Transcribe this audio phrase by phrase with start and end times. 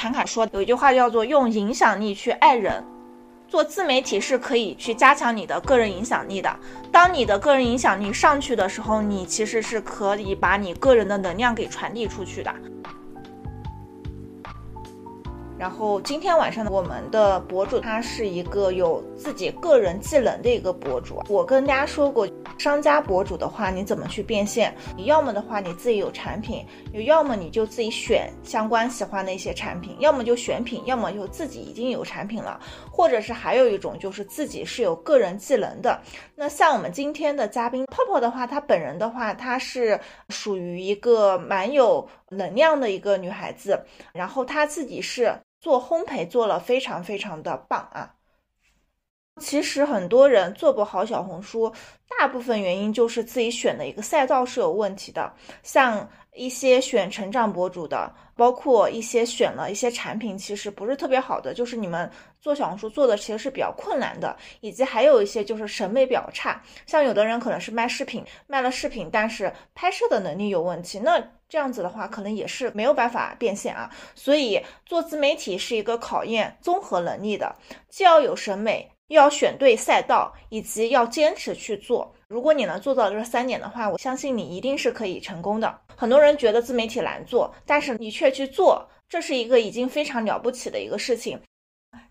[0.00, 2.82] 侃侃说有一句话叫做“用影响力去爱人”。
[3.46, 6.50] 做自媒体是可以去加强你的个人影响力的。
[6.90, 12.50] 当你的个人影响力上去的时候，你其实是可以把你个人的能量给传递出去的。
[15.58, 21.22] 然后今天晚上，我们的博主他是一个有自己个人技能的一个博主。
[21.28, 22.26] 我跟大家说过，
[22.60, 24.74] 商家博主的话，你怎么去变现？
[24.94, 32.60] 你要么的话，你自己有产品；有要么你就自己选相关喜欢的一些产品；要么就选品；要么就自己已经有产品了；
[32.92, 35.98] 或者是还有一种就是自己是有个人技能的。
[36.34, 39.98] 那像我们今天的嘉宾泡泡的话，她本人的话，她是
[40.28, 43.82] 属于一个蛮有能量的一个女孩子，
[44.12, 45.32] 然后她自己是。
[45.62, 48.14] 做烘焙做了非常非常的棒啊！
[49.40, 51.72] 其实很多人做不好小红书，
[52.18, 55.32] 大部分原因就是自己选的一个赛道是有问题的。
[55.62, 62.08] 像一些选成长博主的，包括一些选了一些产品，其实不是特别好的，就是你们
[62.40, 64.36] 做小红书做的其实是比较困难的。
[64.60, 71.20] 以及还有一些就是审美比较差，像有的人可能是卖饰品，卖了饰品，但是拍摄的能力有问题，那。
[71.50, 73.90] 这样子的话，可能也是没有办法变现啊。
[74.14, 77.56] 所以做自媒体是一个考验综合能力的，
[77.88, 82.12] 既要有审美，又要选对赛道，以及要坚持去做。
[82.28, 85.78] 如果你能做到这三点的话，我相信你一定是可以成功的。
[85.96, 91.38] 很多人觉得自媒体难做，但是你却去做，这是一个已经非常了不起的一个事情。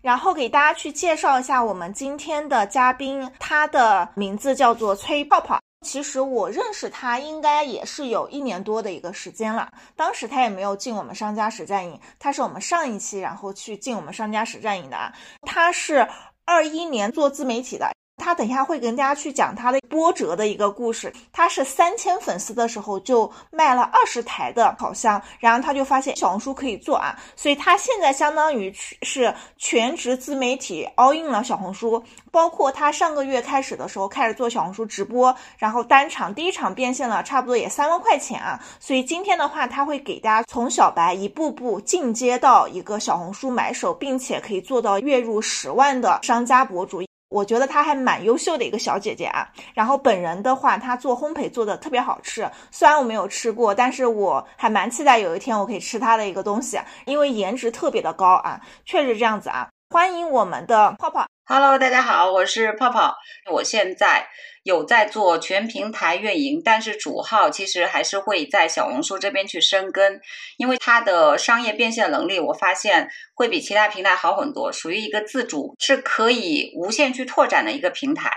[0.02, 5.58] 然后给大家去介绍一下我们今天的嘉宾，他的名字叫做崔泡泡。
[5.86, 16.06] 其实我认识他应该也是有一年多的一个时间了，当时他也没有进我们商家实战营，他是我们上一期然后去进我们商家实战营的啊，他是
[16.52, 17.99] 二一年做自媒体的。
[18.20, 21.12] 他等一下会跟大家去讲他的波折的一个故事。
[21.32, 32.02] 他是三千粉丝的时候就卖了二十台的烤箱，然后他就发现小红书可以做啊，所以他现在相当于是全职自媒体 all in 了小红书。
[32.32, 38.60] 包括他上个月开始的时候开始做小红书直播，然后单场第一场变现了差不多也三万块钱啊。
[38.78, 47.02] 所以今天的话，他会给大家从小白一步步进阶到一个小红书买手，并且可以做到月入十万的商家博主。
[47.30, 59.68] 我觉得她还蛮优秀的一个小姐姐啊，然后本人的话，她做烘焙做的特别好吃，虽然我没有吃过，但是我还蛮期待有一天我可以吃她的一个东西，因为颜值特别的高啊，确实这样子啊。
[59.92, 63.14] 欢迎我们的泡泡，Hello，大家好，我是泡泡，
[63.50, 64.26] 我现在
[64.62, 70.20] 有在做全平台运营，但是主号其实还是会在小红书这边去深耕，
[70.58, 78.30] 因为它的商业变现能力，我发现会比其他平台好很多，属于一个自主是可以无限去拓展的一个平台。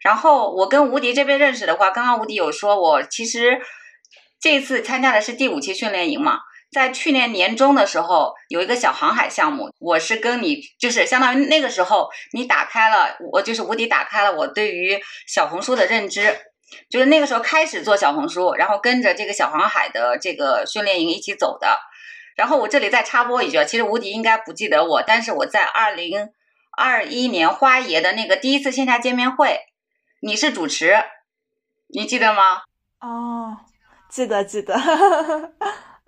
[0.00, 3.60] 然后我跟吴迪这边认识的话，刚刚吴迪有说我其实
[4.40, 6.38] 这次参加的是第五期训练营嘛。
[6.70, 16.36] 在去年年中的时候，有一个小航海项目，我是跟你，就是相当于那个时候，你打开了，我就是无敌打开了我对于小红书的认知，
[16.90, 21.78] 就是那个时候开始做小红书，然后跟着这个小航海的这个训练营一起走的。
[22.36, 26.28] 然后我这里再插播一句，其实无敌应该不记得我，但是我在二零
[26.76, 29.58] 二一年花爷的那个第一次线下见面会，
[30.20, 30.94] 你是主持，
[31.88, 32.62] 你记得吗？
[33.00, 33.56] 哦，
[34.08, 34.74] 记得记得。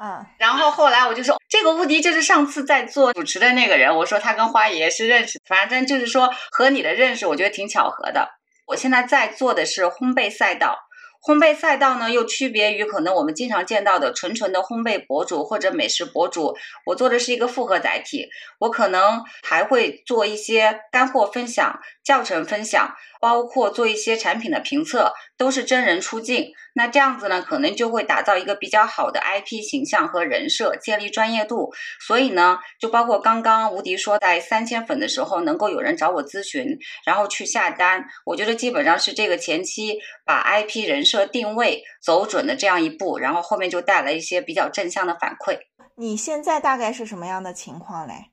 [0.02, 3.94] 嗯，然后后来我就说，这个无敌就是上次在做主持的那个人。
[3.94, 8.30] 我说他跟花爷是认识，反正就是说和你的认识，我觉得挺巧合的。
[8.68, 10.78] 我现在在做的是烘焙赛道，
[11.22, 16.56] 烘焙赛道呢又区别于可能我们经常见到的纯纯的烘焙博主或者美食博主。
[16.86, 26.52] 我做的是一个复合载体，我可能还会做一些干货分享、教程分享，包括做一些产品的评测，都是真人出镜。
[26.74, 31.70] 那这样子呢，可能就会打造一个比较好的 IP 形象和人设，建立专业度。
[32.06, 45.58] 所以呢，就包括刚刚吴迪说，在三千粉的时候，能够有人找我咨询，然后去下单，我觉得基本上是这个前期把 IP 人设定位走准的这样一步，然后后面就带来一些比较正向的反馈。
[45.96, 48.30] 你现在大概是什么样的情况嘞？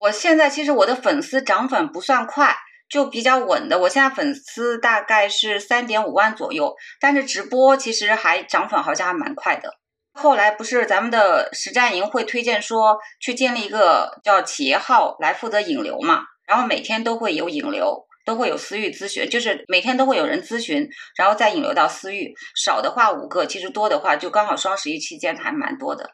[0.00, 2.56] 我现在其实我的粉丝涨粉不算快。
[2.94, 9.68] 就比较稳的，我现在粉丝大概是三点五万左右，但是直播其实还涨粉，好像还蛮快的。
[10.12, 26.10] 后来不是咱们的实战营会推荐说去建立一个叫企业号来负责引流嘛，然后每天都会有引流，都会有私域咨询，就是每天都会有人咨询，然后再引流到私域，少的话五个，其实多的话就刚好双十一期间还蛮多的。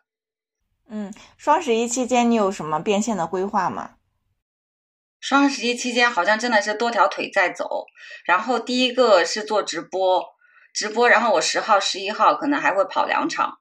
[0.88, 3.96] 嗯，双十一期间你有什么变现的规划吗？
[5.20, 7.84] 双十一期间好像真的是多条腿在走，
[8.24, 10.24] 然后第一个是做直播，
[10.72, 13.58] 直播，然后我十号、十一号可能还会跑两场，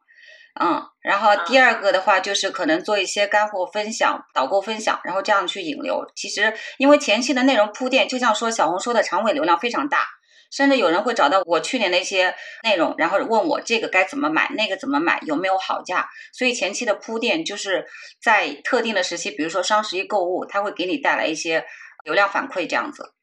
[0.59, 6.05] 嗯，然后第二个的话就是可能做一些干货分享、导购分享，然后这样去引流。
[6.15, 10.07] 其实因为前期的内容铺垫，就像说小红书的长尾流量非常大，
[10.49, 16.07] 甚至有人会找到我去年的一些内容，然后问我这个该怎么买，那个怎么买，有没有好价。
[16.33, 17.85] 所以前期的铺垫就是
[18.21, 21.65] 在特定的时期，比如说双十一购物，它会给你带来一些
[22.03, 23.13] 流量反馈这样子，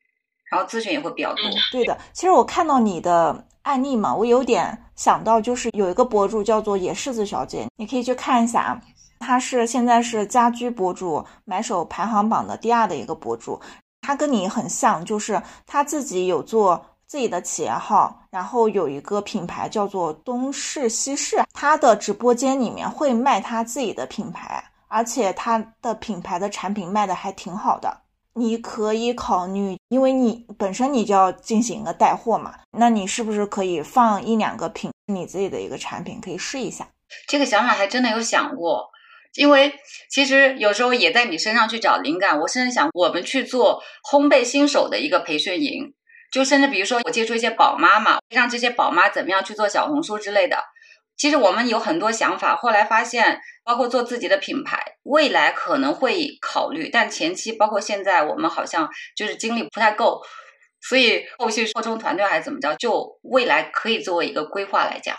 [0.50, 1.42] 然后咨询也会比较多。
[1.72, 3.46] 对的，其实我看到你的。
[3.66, 8.80] 案例嘛，我有点想到，就是有一个博主叫做野柿子小姐，你可以去看一下啊。
[9.18, 13.60] 她是现在是家居博主买手排行榜的第二的一个博主，
[14.02, 28.02] 她跟你很像，就是她自己有做自己的企业号，然后有一个品牌叫做东市西市，她的直播间里面会卖她自己的品牌，而且她的品牌的产品卖的还挺好的。
[28.34, 36.86] 你可以考虑，因为你本身你就要进行一个带货嘛，那你是不是可以放一两个品你自己的一个产品，可以试一下？
[37.26, 38.90] 这个想法还真的有想过，
[39.36, 39.72] 因为
[40.10, 42.38] 其实有时候也在你身上去找灵感。
[42.40, 45.94] 我甚至想，我们去做烘焙新手的一个培训营，
[46.36, 50.62] 就甚至比如说我接触一些宝妈嘛，让这些宝妈怎么样去做小红书之类的。
[51.16, 58.86] 其实我们有很多想法，后来发现，包括做自己的品牌，未来可能会考虑，但前期包括现在，我们好像
[59.16, 60.20] 就是精力不太够，
[60.82, 65.16] 所以后续扩充团队还是怎么着，就未来可以作为一个规划来讲。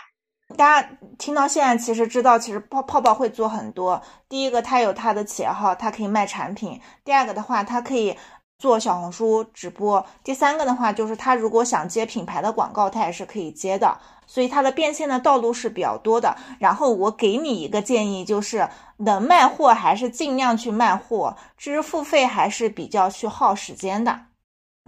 [0.56, 0.88] 大家
[1.18, 4.00] 听到现在，其实知道，其实泡泡泡会做很多。
[4.28, 8.16] 第一个，他有他的企业号，他可以卖产品；第二个的话，他可以。
[8.58, 13.96] 做小红书直播，第三个的话就是他如果想接品牌的广告，他也是可以接的，
[14.26, 16.36] 所以他的变现的道路是比较多的。
[16.58, 24.22] 然后我给你一个建议，就是能卖货还是尽量去卖货，知识付费还是比较去耗时间的，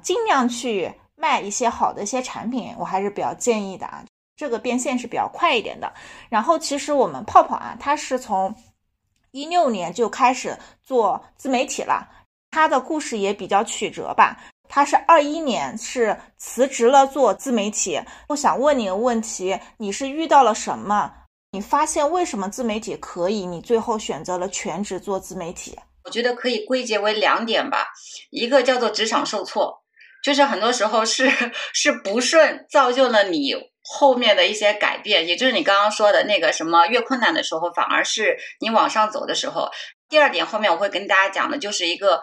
[0.02, 5.93] 尽量去卖一些好的一些产品，我还是比较建议的啊，这个变现是比较快一点的。
[6.28, 8.52] 然后其实我们泡泡啊，他是从
[9.31, 12.08] 一六年就开始做自媒体了。
[12.50, 14.37] 他的故事也比较曲折吧。
[14.69, 18.00] 他是二一年是辞职了做自媒体。
[18.29, 21.12] 我想问你个问题：你是遇到了什么？
[21.52, 23.44] 你发现为什么自媒体可以？
[23.47, 25.76] 你最后选择了全职做自媒体？
[26.05, 27.88] 我觉得可以归结为两点吧。
[28.31, 29.82] 一个叫做职场受挫，
[30.23, 31.29] 就是很多时候是
[31.73, 33.52] 是不顺造就了你
[33.82, 39.69] 后面的一些改变，也就是你刚刚说的那个什么越困难的时候反而是你往上走的时候。
[40.10, 42.20] 第二点，后面我会跟大家讲的，就是一个，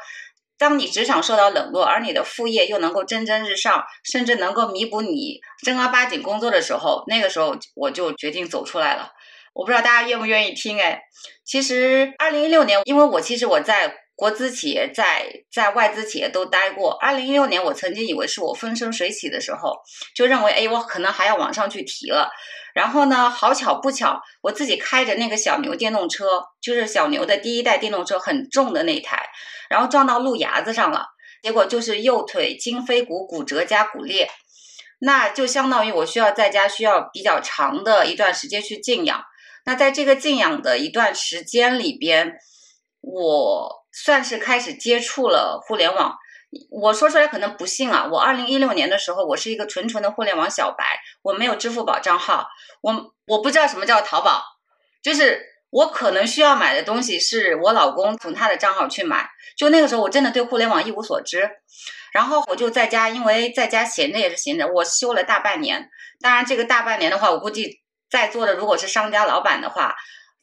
[0.60, 9.13] 当你职场受到冷落，而你的副业又能够蒸蒸日上，甚至能够弥补你正儿八经工作的时候，那个时候我就决定走出来了。
[9.54, 10.80] 我不知道大家愿不愿意听？
[10.80, 11.01] 哎，
[11.44, 16.92] 其实二零一六年，因为我其实我在国资企业、在在外资企业都待过。
[16.94, 19.78] 二零一六年，我曾经以为是我风生水起的时候，
[20.16, 22.31] 就认为，哎，我可能还要往上去提了。
[22.74, 29.24] 然后呢，好巧不巧，我自己开着那个小牛电动车，就是小牛的第一代电动车，很重的那台，
[29.69, 31.06] 然后撞到路牙子上了，
[31.44, 34.28] 结果就是右腿胫腓骨骨折加骨裂，
[35.00, 39.24] 那就相当于我需要在家需要比较长的一段时间去静养。
[39.64, 42.34] 那在这个静养的一段时间里边，
[43.09, 46.18] 我算是开始接触了互联网。
[46.71, 48.07] 我说出来可能不信啊！
[48.09, 52.48] 我二零一六年的时候，我是一个纯纯的互联网小白，我没有支付宝账号，
[52.81, 54.42] 我我不知道什么叫淘宝，
[55.04, 61.49] 就是我可能需要买的东西是我老公从他的账号去买，就那个时候我真的对互联网一无所知，
[62.14, 65.90] 然后我就在家，因为在家闲着也是闲着，我休了大半年。
[66.21, 69.94] 当然，这个大半年的话，我估计在座的如果是商家老板的话，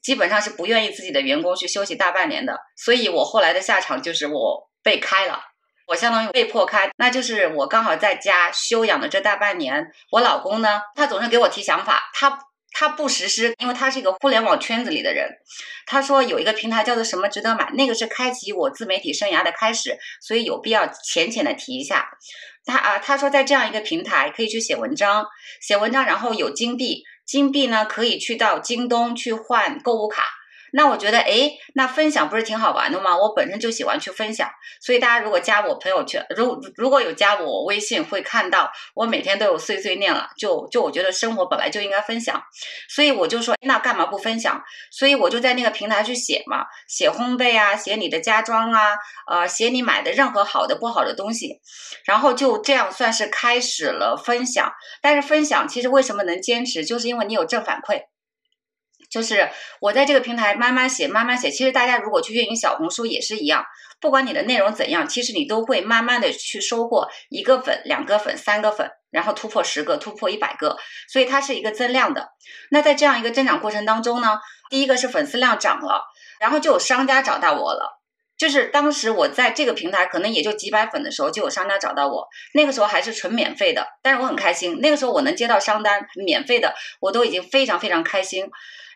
[0.05, 5.41] 基本上是不愿意自己的员工去休息大半年的，所以我后来的下场就是我被开了。
[5.87, 9.87] 我相当于被迫开，那就是我刚好在家休养的这大半年。
[10.13, 12.39] 我老公呢，他总是给我提想法，他
[12.73, 15.29] 他不实施，因为他是一个互联网圈子里的人。
[15.87, 22.09] 他说有一个平台叫做什么值得买，那个是开启我自媒体生涯的开始，所以有必要浅浅的提一下。
[22.65, 25.27] 他啊，他说在这样一个平台可以去写文章，
[25.61, 30.44] 写文章然后有金币，金币呢可以去到京东去换购物卡。
[30.77, 33.17] 那我觉得，哎，那分享不是挺好玩的吗？
[33.17, 34.51] 我本身就喜欢去分享，
[34.81, 40.29] 所以大家如果加我朋友圈，如如果有加我微信，会看到我每天都有碎碎念了。
[40.37, 42.43] 就就我觉得生活本来就应该分享，
[42.89, 44.61] 所以我就说，那干嘛不分享？
[44.91, 48.97] 所以我就在那个平台去写嘛，写烘焙啊，写你的家装啊，
[49.31, 51.61] 呃，写你买的任何好的不好的东西，
[52.05, 54.73] 然后就这样算是开始了分享。
[55.01, 58.14] 但是分享其实为什么能坚持，就是因为你有正反馈。
[59.15, 59.49] 就是
[59.81, 61.49] 我在这个平台慢慢写，慢慢写。
[61.49, 63.65] 其实大家如果去运营小红书也是一样，
[64.01, 70.77] 不管你的内容怎样，其实你都会慢慢的去收获一个粉、两个粉、三个粉，然后突破十个，突破一百个，
[71.09, 72.31] 所以它是一个增量的。
[72.73, 76.03] 那在这样一个增长过程当中呢，第一个是粉丝量涨了，
[76.41, 78.01] 然后就有商家找到我了。
[78.37, 82.27] 就是当时我在这个平台可能也就几百粉的时候，就有商家找到我。
[82.53, 84.81] 那个时候还是纯免费的，但是我很开心。
[84.81, 88.45] 那个时候我能接到商单，免费的，我都已经非常非常开心。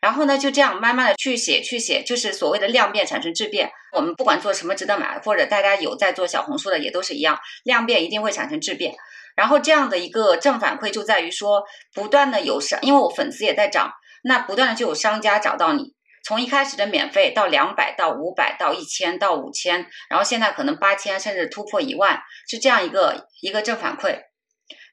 [0.01, 3.71] 然后呢，就这样慢慢的去写去写，就是所谓的量变产生质变。
[3.93, 8.95] 我们不管做什么值得买，或者大家有在做小红书的，也都是一样，量变一定会产生质变。
[9.35, 11.63] 然后这样的一个正反馈就在于说，
[11.95, 15.95] 不断的有商，因为我粉丝也在涨，那不断的就有商家找到你。
[16.25, 24.19] 从一开始的免费到两百到五百到一千到五千，然后现在可能八千甚至突破一万，是这样一个一个正反馈，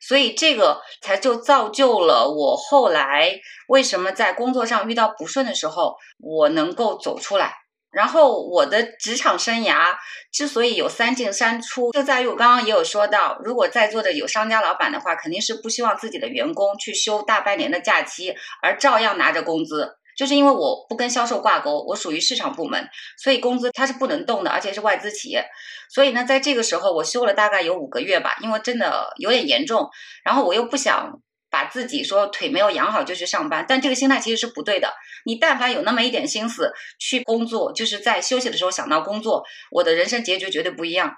[0.07, 7.53] 所以这个才就造就了我后来为什么在工作上遇到不顺的时候，我能够走出来。
[7.91, 9.95] 然后我的职场生涯
[10.31, 19.97] 之所以有三进三出，就在于我刚刚也有说到，如果在座的有商家老板的话，肯定是不希望自己的员工去休大半年的假期，而照样拿着工资。
[20.15, 25.45] 就是因为我不跟销售挂钩，我属于市场部门，所以工资它是不能动的，而且是外资企业。
[25.89, 29.89] 所以呢，在这个时候我休了大概有五个月吧，因为真的有点严重。
[30.23, 34.93] 然后我又不想把自己说腿没有养好就去上班，但这个心态其实是不对的。
[35.25, 41.13] 你但凡有那么一点心思去工作，就是在休息的时候想到工作，我的人生结局绝对不一样。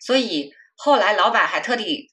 [0.00, 2.10] 所以后来老板还特地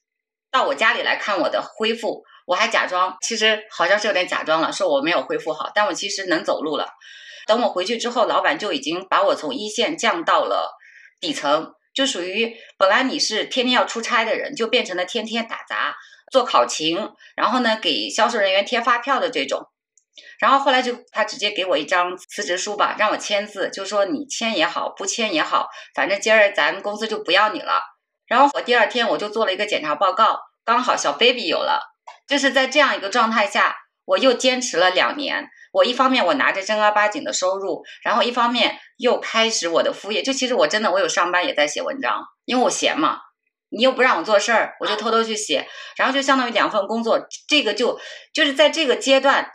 [0.50, 2.24] 到我家里来看我的恢复。
[2.46, 6.88] 我还假装，其实好像是有点假装了，说我没有恢复好，但我其实能走路了。
[7.46, 10.76] 等我回去之后，老板就已经把我从一线降到了
[11.20, 15.94] 底层，就属于本来你是天天要出差的人，就变成了天天打杂、
[16.32, 16.98] 做考勤，
[17.36, 19.68] 然后呢给销售人员贴发票的这种。
[20.38, 27.82] 然后后来就他直接给我一张辞职书吧，让我签字，就说你签也好，不签也好，反正今儿咱公司就不要你了。
[28.26, 31.95] 然后我第二天我就做了一个检查报告，刚好小 baby 有了。
[32.26, 35.48] 就是在这样一个状态下，我又坚持了两年。
[35.72, 40.22] 我一方面我拿着正儿八经的收入，然后一方面又开始我的副业。
[40.22, 43.18] 就其实我真的我有上班也在写文章，因为我闲嘛。
[43.68, 47.26] 你又不让我做事儿，我就偷偷去写，然后就相当于两份工作。
[47.48, 48.00] 这个就
[48.32, 49.50] 就是在这个阶段。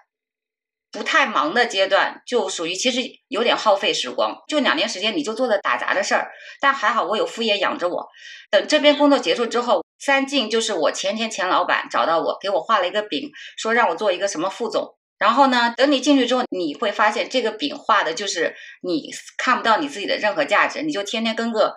[0.93, 4.35] 不太忙的阶段，就属于其实有点耗费时光。
[4.49, 6.29] 就两年时间，你就做的打杂的事儿，
[6.59, 8.09] 但还好我有副业养着我。
[8.49, 14.97] 等这边工作结束之后，三进就是我前前前老板找到我，给我画了一个饼，说让我做一个什么副总。
[15.19, 21.75] 然后呢，等你进去之后，你会发现这个饼画的就是你看不到你自己的任何价值，你就天天跟个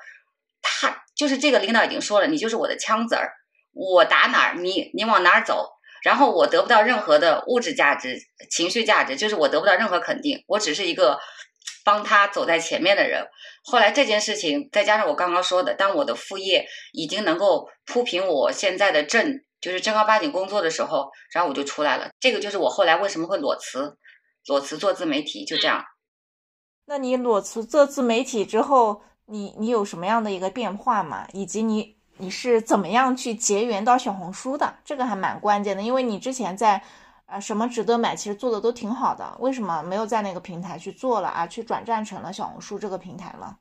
[0.63, 3.31] 他，就是这个领导已经说了，你就是我的枪子儿，
[3.75, 5.69] 我打哪儿，你你往哪儿走。
[6.03, 8.19] 然后我得不到任何的物质价值、
[8.51, 11.19] 情绪价值，就是我得不到任何肯定，我只是一个
[11.85, 13.29] 帮他走在前面的人。
[13.63, 22.09] 后来这件事情，再加上我刚刚说的，当我的副业已经能够铺平我现在的正，就是正儿八经工作的时候，然后我就出来了。
[22.19, 23.97] 这个就是我后来为什么会裸辞，
[24.47, 25.85] 裸辞做自媒体，就这样。
[26.87, 31.29] 那你裸辞做自媒体之后，你你有什么样的一个变化吗？
[31.33, 31.95] 以及你？
[32.19, 34.77] 你是怎么样去结缘到小红书的？
[34.85, 36.81] 这个还蛮关键的，因为你之前在，
[37.27, 41.47] 啊，什么值得买，其实做的都挺好的，为什么没有在那个平台去做了啊？
[41.47, 43.57] 去转战成了小红书这个平台了？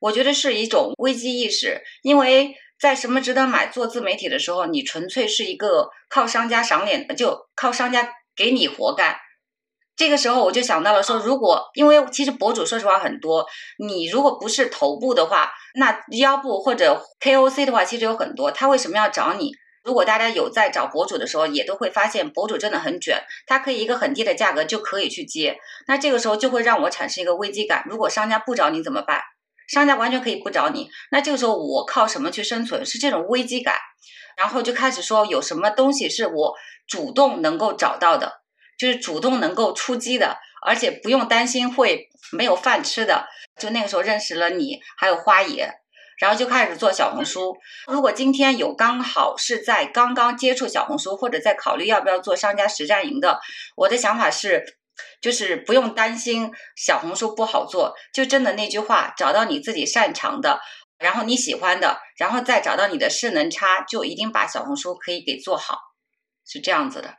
[0.00, 9.16] 我觉得是一种危机意识，因为在什么值得买做自媒体的时候，你纯粹是一个靠商家赏脸，就靠商家给你活干。
[9.96, 13.44] 这个时候我就想到了说，如果因为其实博主说实话很多，
[13.78, 18.50] 你如果不是头部的话，那腰部或者 KOC 的话，其实有很多。
[18.50, 19.50] 他为什么要找你？
[19.82, 25.58] 如果大家有在找博主的时候，也都会发现博主真的很卷，他可以一个很低的价格就可以去接。
[25.86, 27.84] 那这个时候就会让我产生一个危机感。
[27.88, 29.20] 如果商家不找你怎么办？
[29.68, 30.90] 商家完全可以不找你。
[31.10, 32.84] 那这个时候我靠什么去生存？
[32.84, 33.76] 是这种危机感，
[34.36, 36.54] 然后就开始说有什么东西是我
[36.86, 38.40] 主动能够找到的。
[38.78, 43.26] 就是主动能够出击的，而且不用担心会没有饭吃的。
[43.58, 45.70] 就那个时候认识了你，还有花野，
[46.20, 47.56] 然后就开始做小红书。
[47.88, 53.40] 如果今天有刚好是在刚刚接触小红书，或者在考虑要不要做商家实战营的，
[53.74, 54.64] 我的想法是，
[55.20, 57.94] 就是不用担心小红书不好做。
[58.12, 60.60] 就真的那句话，找到你自己擅长的，
[60.98, 65.78] 然后你喜欢的，然后再找到你的势能差，就一定把小红书可以给做好，
[66.46, 67.14] 是这样子的。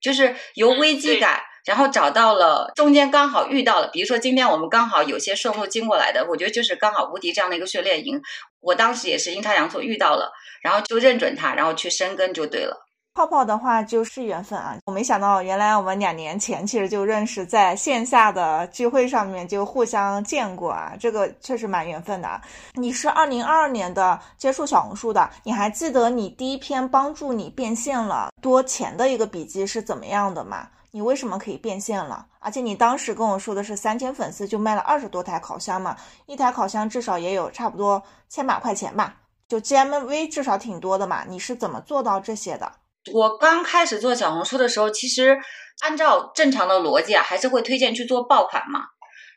[0.00, 8.22] 就是由危机感，然后找到了中间刚好遇到了，比如说今天我们刚好有些顺路经过来的，我觉得就是刚好无敌这样的一个训练营，
[8.60, 10.32] 我当时也是阴差阳错遇到了，
[10.62, 12.84] 然后就认准它，然后去深耕就对了。
[13.14, 14.76] 泡泡的话就是缘分啊！
[14.84, 22.38] 我没想到，原来我们两年前其实就认识，在线下的聚会上面就互相见过啊，这个确实蛮缘分的。
[22.74, 30.68] 你是二零二二年的接触小红书的，你还记得你第一篇帮助你变现了多钱的一个笔记是怎么样的吗？
[30.96, 32.24] 你为什么可以变现了？
[32.38, 41.26] 而且你当时跟我说的是三千粉丝就卖了二十多台烤箱嘛，一台烤箱至少也有差不多千把块钱吧，就 GMV 至少挺多的嘛。
[41.28, 42.72] 你是怎么做到这些的？
[43.12, 45.38] 我刚开始做小红书的时候，其实
[45.82, 48.80] 按照正常的逻辑啊，还是会推荐去做爆款嘛。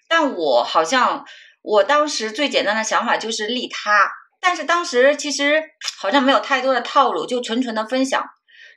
[0.08, 1.26] 但我好像
[1.62, 5.62] 我当时最简单的想法就是利他，但是当时其实
[6.00, 8.24] 好像没有太多的套路，就纯纯的分享。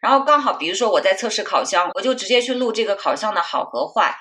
[0.03, 4.15] 然后刚好比如说我在测试烤箱，我就直接去录这个烤箱的好和坏。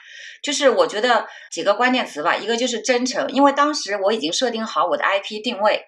[0.43, 5.83] 就是我觉得几个关键词吧，一个就是真诚，因为当时我已经设定好我的 IP 定位。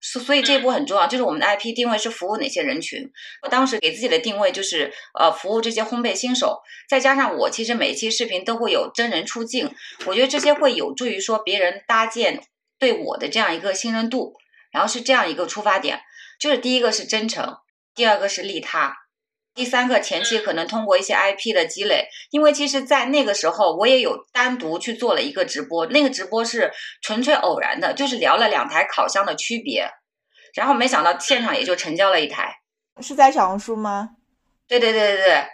[0.00, 3.10] 所所以这一步很重要，就是我们的 IP 定位是服务哪些人群。
[3.42, 6.60] 我当时给自己的定位就是，呃，服务这些烘焙新手。
[6.88, 9.74] 再加上我其实每期视频都会有真人出镜，
[10.06, 12.40] 我觉得这些会有助于说别人搭建
[12.78, 14.34] 对我的这样一个信任度。
[14.70, 16.00] 然后是这样一个出发点，
[16.38, 17.56] 就是第一个是真诚，
[17.94, 18.94] 第二个是利他。
[19.54, 26.70] 第三个前期可能通过一些 IP 的积累，因为其实，在那个时候我也有单独去做了一个直播，那个直播是
[27.02, 29.90] 纯粹偶然的，就是聊了两台烤箱的区别，
[30.54, 32.60] 然后没想到现场也就成交了一台，
[33.00, 34.10] 是在小红书吗？
[34.68, 35.44] 对对对对对，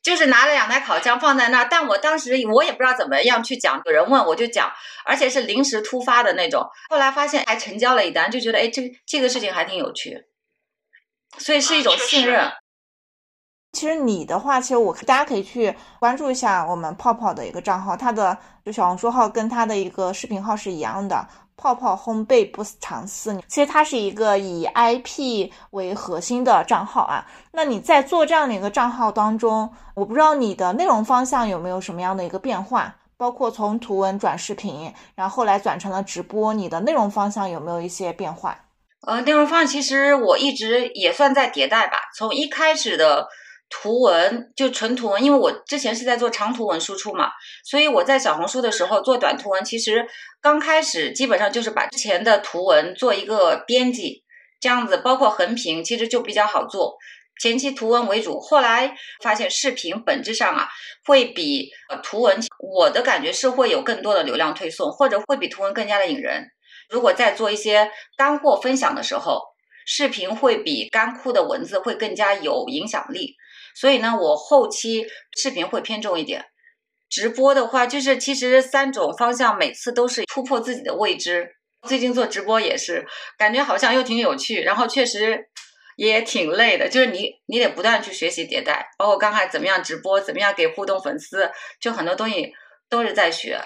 [0.00, 4.70] 就是拿了两台烤箱放在那儿，但我当时我也不知道怎么样去讲，有人问我就讲，
[5.04, 10.26] 而且是临时突发的那种，后来发现还成交了一单，就觉得哎，这这个事情还挺有趣，
[11.38, 12.52] 所以是一种信任。
[13.72, 23.40] 其实你的话，其实我大家可以去关注一下我们泡泡的一个账号，他的就小红书号跟他的一个视频号是一样的，泡泡烘焙不藏私。
[23.46, 27.24] 其实它是一个以 IP 为核心的账号啊。
[27.52, 38.58] 那你在做这样的一个账号当中，我不知道你的内容方向有没有什么样的一个变化，包括从图文转视频，然后后来转成了直播，你的内容方向有没有一些变化？
[39.06, 43.28] 呃，内容方向其实我一直也算在迭代吧，从一开始的。
[43.70, 47.30] 图文就纯图文，因为我之前是在做长图文输出嘛，
[47.64, 50.04] 所以我在小红书的时候做短图文，其实
[50.42, 54.24] 刚开始基本上就是把之前的图文做一个编辑，
[54.60, 56.96] 这样子包括横屏其实就比较好做。
[57.40, 60.68] 前期图文为主，后来发现视频本质上啊
[61.06, 66.48] 会比呃图文，我的感觉是会有更多的流量推送，或者会比图文更加的引人。
[66.90, 69.40] 如果在做一些干货分享的时候，
[69.86, 73.36] 视频会比干枯的文字会更加有影响力。
[73.80, 75.06] 所以呢，我后期
[75.38, 76.44] 视频会偏重一点，
[77.08, 81.48] 直播的话就是其实三种方向每次都是突破自己的未知。
[81.88, 83.06] 最近做直播也是，
[83.38, 85.48] 感觉好像又挺有趣，然后确实
[85.96, 92.52] 也挺累的，就是你你得不断去学习迭代，包括刚才怎么样直播，怎么样给互动粉丝，就很多东西
[92.90, 93.58] 都是在学。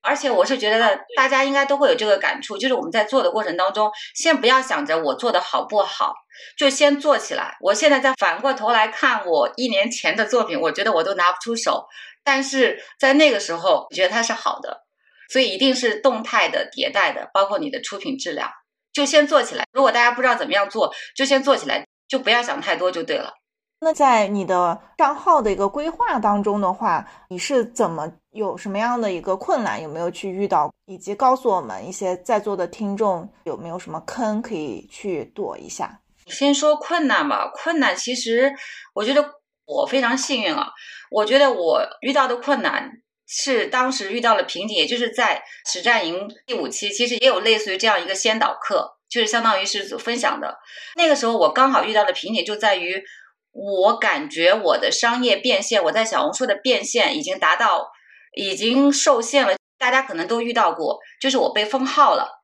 [0.00, 6.14] 而且我是觉得大家应该都会有这个感触，就是我们在做的过程当中，先不要想着我做的好不好，
[6.56, 7.56] 就先做起来。
[7.60, 11.86] 我现在再反过头来看我一年前的作品，我觉得我都拿不出手，
[12.24, 14.84] 但是在那个时候，我觉得它是好的，
[15.30, 18.48] 所以一定是动态的迭代的，包括你的出品质量，
[18.92, 19.64] 就先做起来。
[19.72, 23.34] 如果大家不知道怎么样做，就先做起来，就不要想太多就对了。
[23.80, 29.82] 那在你的账号的一个规划当中的话，你是怎么有什么样的一个困难？
[29.82, 30.72] 有没有去遇到？
[30.86, 36.00] 以及告诉我们一些在座的听众有没有什么坑可以去躲一下？
[36.28, 37.50] 先说困难吧。
[37.52, 38.54] 困难其实
[38.94, 39.34] 我觉得
[39.66, 40.68] 我非常幸运啊。
[41.10, 42.92] 我觉得我遇到的困难
[43.26, 50.58] 是当时遇到了瓶颈，也就是在实战营第五期，其实也有类似于这样一个先导课，就是相当于是分享的。
[50.94, 53.02] 那个时候我刚好遇到的瓶颈就在于。
[53.50, 57.90] 我感觉我的商业变现，我在小红书的变现已经达到，
[58.34, 59.54] 已经受限了。
[59.78, 62.42] 大家可能都遇到过，就是我被封号了。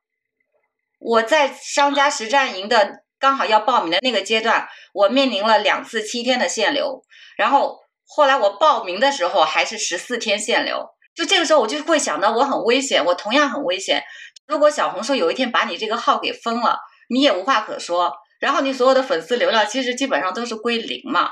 [0.99, 7.03] 我在商家实战营的刚好要报名的那个阶段，我面临了两次七天的限流，
[7.37, 10.87] 然后后来我报名的时候还是十四天限流。
[11.13, 14.03] 就这个时候，我就会想到我很危险，我同样很危险。
[14.47, 18.13] 如果小红书有一天把你这个号给封了，你也无话可说。
[18.39, 21.29] 然后你所有的粉丝流量其实基本上都是归零嘛，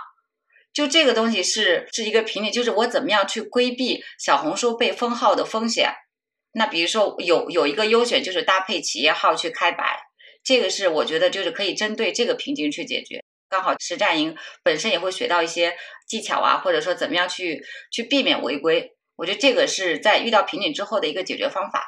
[0.73, 5.93] 就这个东西是是一个瓶颈，就是我怎么样去规避小红书被封号的风险。
[6.53, 9.99] 那比如说有有一个优选就是搭配企业号去开白，
[10.43, 13.23] 这个是我觉得就是可以针对这个瓶颈去解决。
[13.49, 15.75] 刚好实战营本身也会学到一些
[16.07, 21.85] 技巧啊，或者说怎么样去去避免违规，我觉得这个是在遇到瓶颈之后的一个解决方法。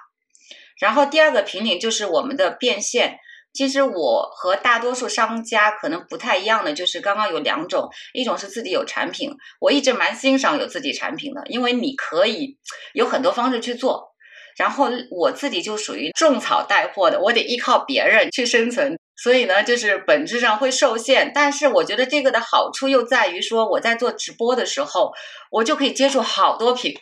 [0.79, 3.19] 然后第二个瓶颈就是我们的变现。
[3.55, 12.57] 其实我和大多数商家可能不太一样的，就是刚刚有两种，一种是自己有产品，我一直蛮欣赏有自己产品的，因为你可以
[12.93, 14.13] 有很多方式去做。
[14.57, 21.31] 然后我自己就属于种草带货的，我得依靠别人去生存，所以呢，就是本质上会受限。
[21.33, 25.11] 但是我觉得这个的好处又在于说，我在做直播的时候，
[25.51, 26.93] 我就可以接触好多品。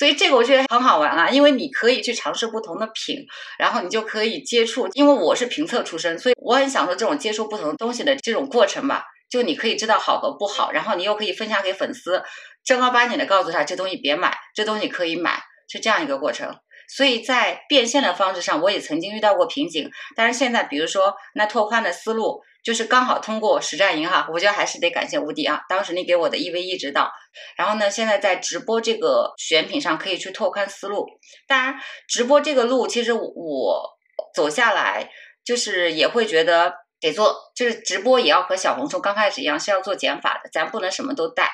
[0.00, 3.18] 所以这个我觉得很好玩啊，因为你可以去尝试不同的品，
[3.58, 4.88] 然后你就可以接触。
[4.94, 9.04] 因为我是评测出身，所以我很享受这种接触不同东西的这种过程吧。
[9.28, 12.22] 就你可以知道好和不好，然后你又可以分享给粉丝，
[12.64, 16.50] 正儿八经的告诉他这东西别买，这东西可以买，是这样一个过程。
[16.88, 22.40] 所以在变现的方式上，我也曾经遇到过瓶颈，但是现在比如说那拓宽的思路。
[22.62, 25.60] 就是刚好通过实战营哈，我觉得还是得感谢无敌啊！
[25.66, 27.10] 当时你给我的一 v 一指导，
[27.56, 31.06] 然后呢，现在在直播这个选品上可以去拓宽思路。
[31.48, 33.82] 当然，直播这个路其实我
[34.34, 35.08] 走下来，
[35.42, 41.50] 就是也会觉得得做，就是直播也要和小红书刚开始一样是要做减法的，咱不能什么都带。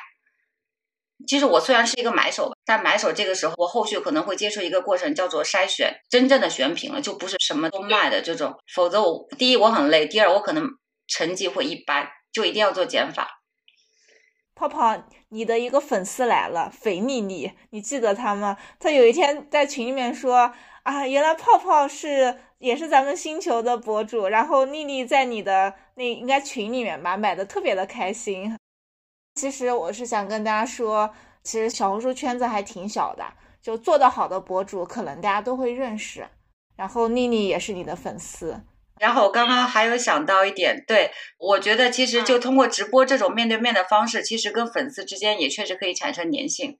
[1.29, 8.55] 其实我虽然是一个买手吧，但买手这个时候，我后续可能会接触一个过程，叫做筛选，真正的选品了，就不是什么都卖的这种。
[8.75, 10.69] 否则我第一我很累，第二我可能。
[11.07, 13.43] 成绩会一般，就一定要做减法。
[14.55, 18.57] 泡泡，你的一个粉丝来了，肥腻腻，你记得他吗？
[18.81, 28.57] 他有一天在群里面说啊，原来泡泡是也是咱们星球的博主，然后丽丽在你的那应该群里面吧，买的特别的开心。
[29.35, 36.27] 其实我是想跟大家说，其实小红书圈子还挺小的，就做得好的博主可能大家都会认识，
[36.77, 38.63] 然后丽丽也是你的粉丝。
[38.99, 46.79] 然后我刚刚还有想到一点，对我觉得其实就通过直播这种面对面的方式，其实跟粉丝之间也确实可以产生粘性。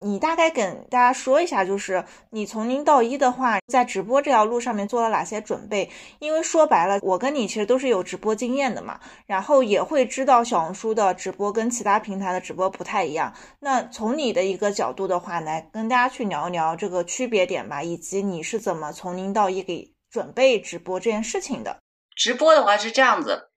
[0.00, 5.88] 你大概跟大家说一下，就是你从零到一的话，在直播这条路上面做了哪些准备？
[6.18, 13.32] 因为说白了，我跟你其实都是有直播经验的嘛，然后也会知道小红书的直播跟其他平台的直播不太一样。
[13.60, 19.95] 那从你的一个角度的话，来跟大家去聊一聊这个区别点吧，以及你是怎么从零到一给。
[20.16, 21.82] 准备直播这件事情的，
[22.16, 23.50] 直播的话是这样子。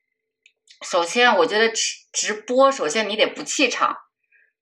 [0.82, 3.96] 首先，我觉得直直播，首先你得不气场，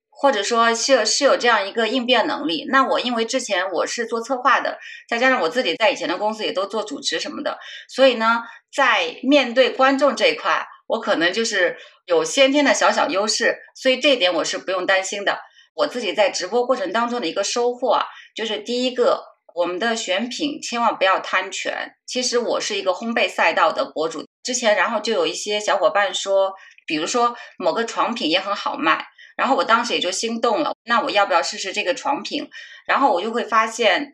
[0.07, 2.67] 或者说是有是有这样一个应变能力。
[2.69, 4.77] 那我因为之前我是做策划的，
[5.09, 7.57] 再加上我自己在以前的公司也都做主持什么的，
[7.89, 15.39] 所以呢，在面对观众这一块，我可能就是有先天的小小优势，所以这一点我是不用担心的。
[15.73, 18.05] 我自己在直播过程当中的一个收获啊，
[18.35, 19.35] 就是第一个。
[19.57, 21.95] 我们的选品千万不要贪权。
[22.05, 26.53] 其实我是一个烘焙赛道的博主，之前然后就有一些小伙伴说，
[26.85, 29.03] 比如说某个床品也很好卖，
[29.35, 32.47] 然后我当时也就心动了，那我要不要试试这个床品？
[32.85, 34.13] 然后我就会发现，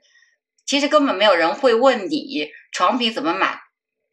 [0.66, 3.60] 其实根本没有人会问你床品怎么买。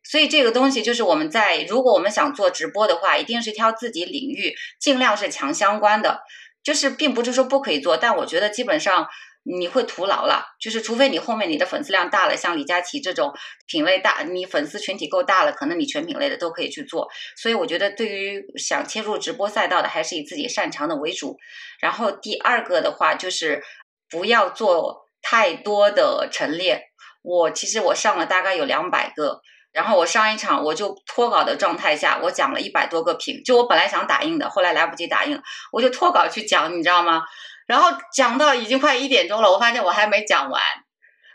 [0.02, 6.22] 所以这个东西就是我们在如果我们想做直播的话，一定是挑自己领域，尽量是强相关的，
[6.64, 9.06] 就是并不是说不可以做，但我觉得基本上。
[9.42, 13.32] 你会徒劳了，就是除非你后面你的粉丝量大了，像李佳琦这种
[13.66, 17.08] 品类大，你粉丝群体够大了，可能你全品类的都可以去做。
[17.36, 21.38] 所以我觉得，对于想切入直播赛道的，还是以自己擅长的为主。
[21.80, 23.62] 然后第二个的话，就是
[24.10, 26.82] 不要做太多的陈列。
[27.22, 29.40] 我其实我上了大概有两百个，
[29.72, 35.40] 然后我上一场我就脱稿的状态下，我讲了一百多个品，就我本来想打印的，后来来不及打印，
[35.72, 37.22] 我就脱稿去讲，你知道吗？
[37.70, 40.60] 然后讲到已经快一点钟了，我发现我还没讲完，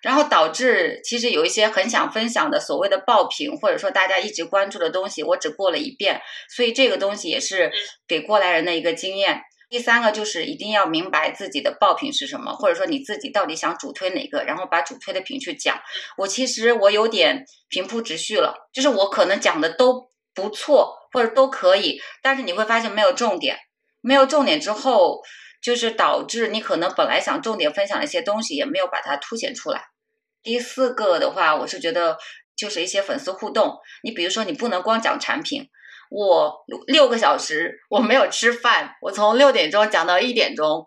[0.01, 6.21] 然后导致其实有一些很想分享的所谓的爆品，或者说大家一直关注的东西，我只过了一遍，
[6.53, 7.71] 所以这个东西也是
[8.05, 9.43] 给过来人的一个经验。
[9.69, 15.79] 第三个就是一定要明白自己的爆品是什么，或者说你自己到底想主推哪个，然后把主推的品去讲。
[16.17, 23.57] 我其实我有点平铺直叙了，就是我可能讲的都不错，或者都可以，但是你会发现没有重点，
[24.01, 25.21] 没有重点之后。
[25.65, 29.81] 就是导致你可能本来想重点分享的一些东西也没有把它凸显出来。
[30.43, 32.19] 第四个的话，我是觉得
[32.55, 33.79] 就是一些粉丝互动。
[34.03, 35.67] 你比如说，你不能光讲产品。
[36.11, 36.53] 我
[36.85, 40.85] 六个小时我没有吃饭，我从六点钟讲到一点钟，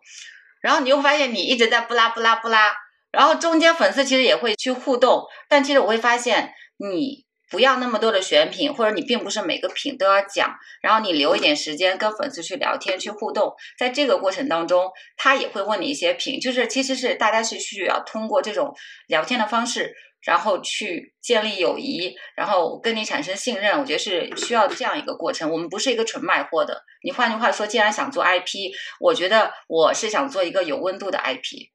[0.60, 2.72] 然后你又发现你一直在不拉不拉不拉，
[3.10, 7.26] 然后中间粉丝其实也会去互动，但其实我会发现你。
[7.50, 18.74] 不要那么多的选品，或者你并不是每个品都要讲，然后你留一点时间跟粉丝去聊天、去互动，在这个过程当中，他也会问你一些品，就是其实是大家是需要通过这种
[19.06, 23.78] 聊天的方式，然后去建立友谊，然后跟你产生信任。
[23.78, 25.50] 我觉得是需要这样一个过程。
[25.50, 26.82] 我们不是一个纯卖货的。
[27.02, 31.70] 你换句话说，既然想做 IP，我觉得我是想做一个有温度的 IP。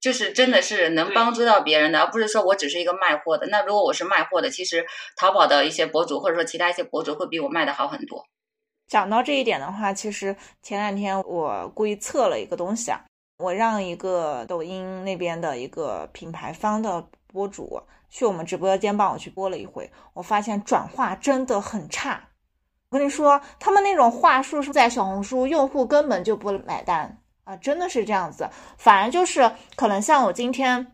[0.00, 3.46] 就是真的是能帮助到别人的，而不是说我只是一个卖货的。
[3.48, 8.24] 那如果我是卖货的，其实淘宝的一些博主或者说其他一些博主会比我卖的好很多。
[8.86, 13.04] 讲到这一点的话，其实前两天我故意测了一个东西啊，
[13.38, 22.28] 我让一个抖音那边的一个品牌方的博主去我们直播间帮我去播了一回，我发现转化真的很差。
[22.90, 28.46] 我跟你说，他们那种话术是在小红书用户根本就不买单啊，真的是这样子。
[28.76, 30.86] 反而就是可能像我今天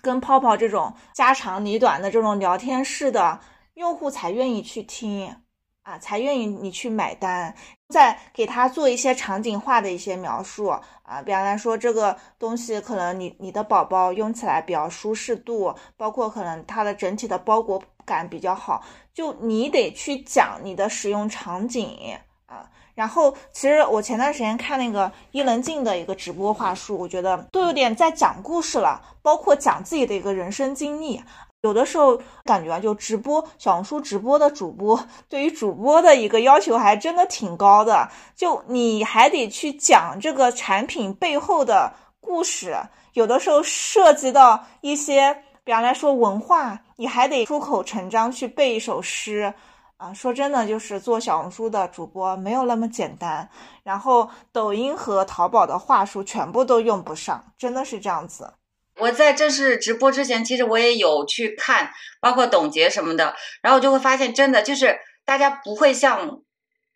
[0.00, 3.38] 跟泡泡这种家长里短的这种聊天式的
[3.74, 5.36] 用户才愿意去听
[5.82, 7.54] 啊，才愿意你去买单。
[7.90, 10.68] 再给他做一些场景化的一些描述
[11.02, 18.82] 啊，比方来说这个东西可能你你的宝宝用起来比较舒适度，包括可能它的整体的包裹感比较好。
[19.12, 22.16] 就你得去讲你的使用场景
[22.46, 31.22] 啊，然后其实我前段时间看那个伊能静的一个直播话术，我觉得都有点在讲故事了，包括讲自己的一个人生经历。
[31.62, 38.08] 有的时候感觉啊，就直播小红书直播的主播，对于主播的一个要求还真的挺高的。
[38.36, 42.76] 就你还得去讲这个产品背后的故事，
[43.14, 45.36] 有的时候涉及到一些。
[45.66, 49.54] 比方来说文化，你还得出口成章去背一首诗
[49.96, 50.12] 啊！
[50.12, 53.48] 说真的，就是做小红书的主播没有那么简单。
[53.82, 58.54] 然后抖音和淘宝的话术全部都用不上，真的是这样子。
[59.00, 66.40] 我在正式直播之前，其实我也有去看，包括董洁什么的，然后就会发现，真的就是大家不会像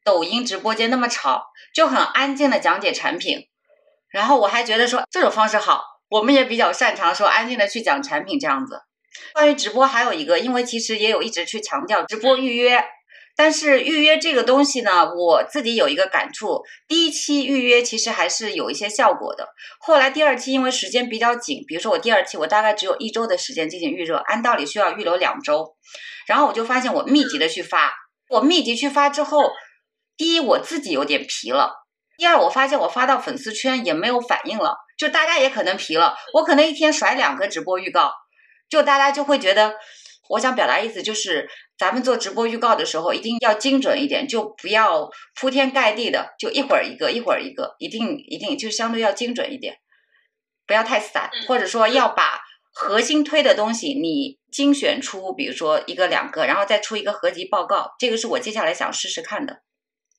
[0.05, 3.49] 抖音直播间那么吵，就很安静的讲解产品。
[4.11, 5.83] 然后我还觉得说这种方式好。
[6.11, 8.81] 我们也比较擅长说安静的去讲产品这样子。
[9.35, 12.85] 关于直播还有一个，因为其实也有一直去强调直播预约，
[13.37, 19.49] 但是预约这个东西呢，我自己有一个感触，第一期预约其实还是有一些效果的。
[19.81, 25.77] 后来第二期因为时间比较紧，比如说我第二期我大概只有一周的时间进行预热，按道理需要预留两周，
[26.27, 27.93] 然后我就发现我密集的去发，
[28.29, 29.51] 我密集去发之后，
[30.17, 31.73] 第一我自己有点疲了，
[32.17, 34.77] 第二我发现我发到粉丝圈也没有反应了。
[34.99, 38.13] 就大家也可能疲了，我可能一天甩两个直播预告，
[38.69, 39.75] 就大家就会觉得，
[40.29, 49.77] 我想表达意思就是，咱们做直播预告的时候一定要精准一点，就不要铺天盖地的，就一会儿一个，一会儿一个，一定一定就相对要精准一点，
[50.67, 52.41] 不要太散，或者说要把
[52.73, 59.63] 核心推的东西你精选出，比如说一个两个，然后再出一个合集报告，这个是我接下来想试试看的。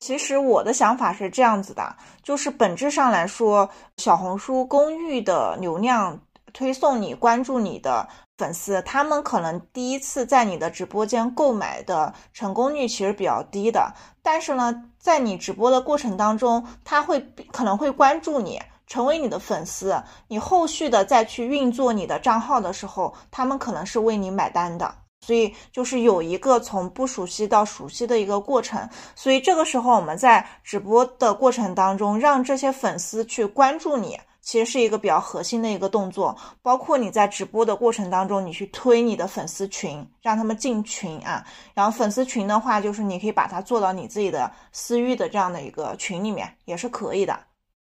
[0.00, 8.08] 其实我的想法是这样子的，就是本质上来说，小红书公域的流量推送你关注你的
[8.40, 13.92] 粉丝，他们可能第一次在你的直播间购买的成功率其实比较低的。
[14.22, 17.20] 但是呢，在你直播的过程当中，他会
[17.52, 19.94] 可能会关注你，成为你的粉丝。
[20.26, 24.94] 你后续的再去运作你的账号的时候，他们可能是为你买单的。
[25.20, 34.18] 所以就是有一个从不熟悉到熟悉的一个过程，所以这个时候我们在直播的过程当中，让这些粉丝去关注你，
[34.50, 36.36] 其实是一个比较核心的一个动作。
[36.60, 41.46] 包括你在直播的过程当中，你去推你的粉丝群，让他们进群啊。
[41.72, 47.38] 然后粉丝群的话，就是你可以把它做到你自己的私域的这样的一个群里面，也是可以的。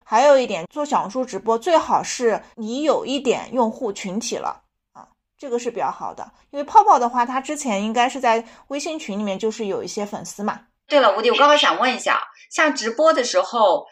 [0.05, 4.61] 还有一点，做小红书直播最好是你有一点用户群体了
[4.93, 5.09] 啊。
[5.39, 10.61] 这个是比较好的，因为泡泡的话，他之前应该是在微信群里面就是有一些粉丝嘛。
[10.87, 13.87] 对了，吴迪，我刚刚想问一下，像直播的时候，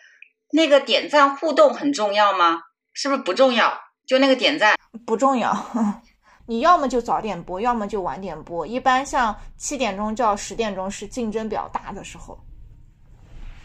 [0.53, 2.61] 那个点赞互动很重要吗？
[2.93, 3.73] 是不是不重要？
[4.07, 4.75] 就那个点赞
[5.07, 5.55] 不重要，
[6.47, 8.67] 你要么就早点播，要么就晚点播。
[8.67, 12.39] 一般像七点钟到十点钟是竞争比较大的时候。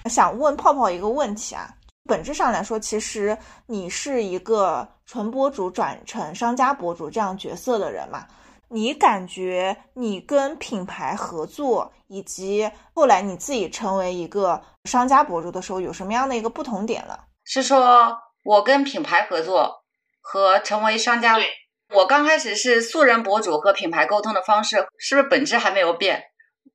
[0.05, 1.67] 想问泡泡一个问题啊。
[2.07, 8.27] 本质上来说，其实你是一个纯博主转成商家博主这样角色的人嘛？
[8.69, 17.25] 你感觉你跟品牌合作，以及后来你自己成为一个商家博主的时候，有什么样的一个不同点了？
[17.43, 19.84] 是说我跟品牌合作
[20.21, 21.38] 和成为商家，
[21.93, 26.23] 我刚开始是素人博主和品牌沟通的方式，是不是本质还没有变？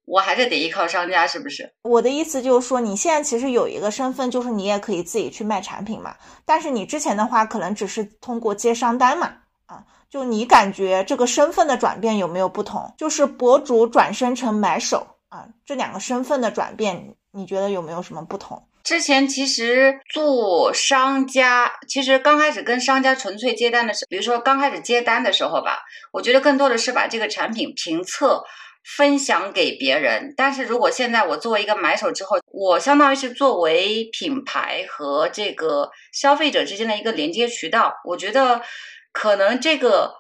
[0.07, 1.73] 我还是得依靠商家，是不是？
[1.83, 6.17] 我的意思就是说，你现在其实有一个身份，就是你也可以自己去卖产品嘛。
[6.45, 9.35] 但是你之前的话，可能只是通过接商单嘛。
[9.67, 12.93] 啊，就你感觉这个身份的转变有没有不同？
[12.99, 18.67] 就是博主转身成买手啊，这两个身份的转变，你觉得有没有什么不同？
[18.83, 25.79] 之前其实做商家，其实刚开始跟商家纯粹接单的时候，比如说刚开始接单的时候吧，
[26.13, 28.43] 我觉得更多的是把这个产品评测。
[28.97, 30.33] 分享给别人。
[30.39, 38.63] 但是如果现在我作为一个买手之后，我相当于是作为品牌和这个消费者之间的一个连接渠道，我觉得
[39.13, 40.15] 可能这个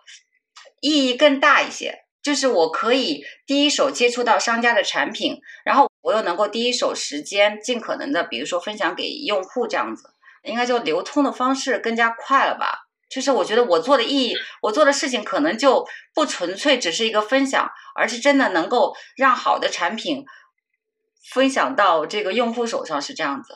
[0.81, 2.05] 意义更大一些。
[2.23, 10.11] 就是我可以第一手接触到商家的产品，然后我又能够第一手时间尽可能的，比如说分享给用户这样子，
[10.43, 12.89] 应该就流通的方式更加快了吧？
[13.09, 20.27] 就是我觉得我做的意义，我做的事情可能就不纯粹只是一个分享，而是真的能够让好的产品
[21.33, 23.55] 分享到这个用户手上，是这样子。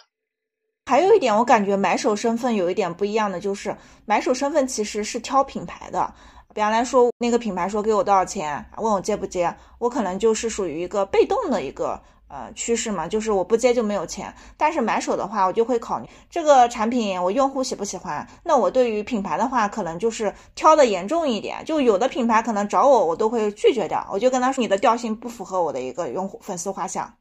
[0.87, 6.15] 还有一点，我感觉买手身份有一点不一样的，就是买手身份其实是挑品牌的。
[6.55, 14.33] 比方来说，那个品牌说给我多少钱，问我接不接，我可能就是属于一个被动的一个呃趋势嘛，就是我不接就没有钱。
[14.57, 18.25] 但是买手的话，我就会考虑这个产品我用户喜不喜欢。
[18.45, 24.07] 那我对于品牌的话，可能就是挑的严重一点，就有的品牌可能找我，我都会拒绝掉。
[24.13, 27.15] 我就跟他说，你的调性不符合我的一个用户粉丝画像。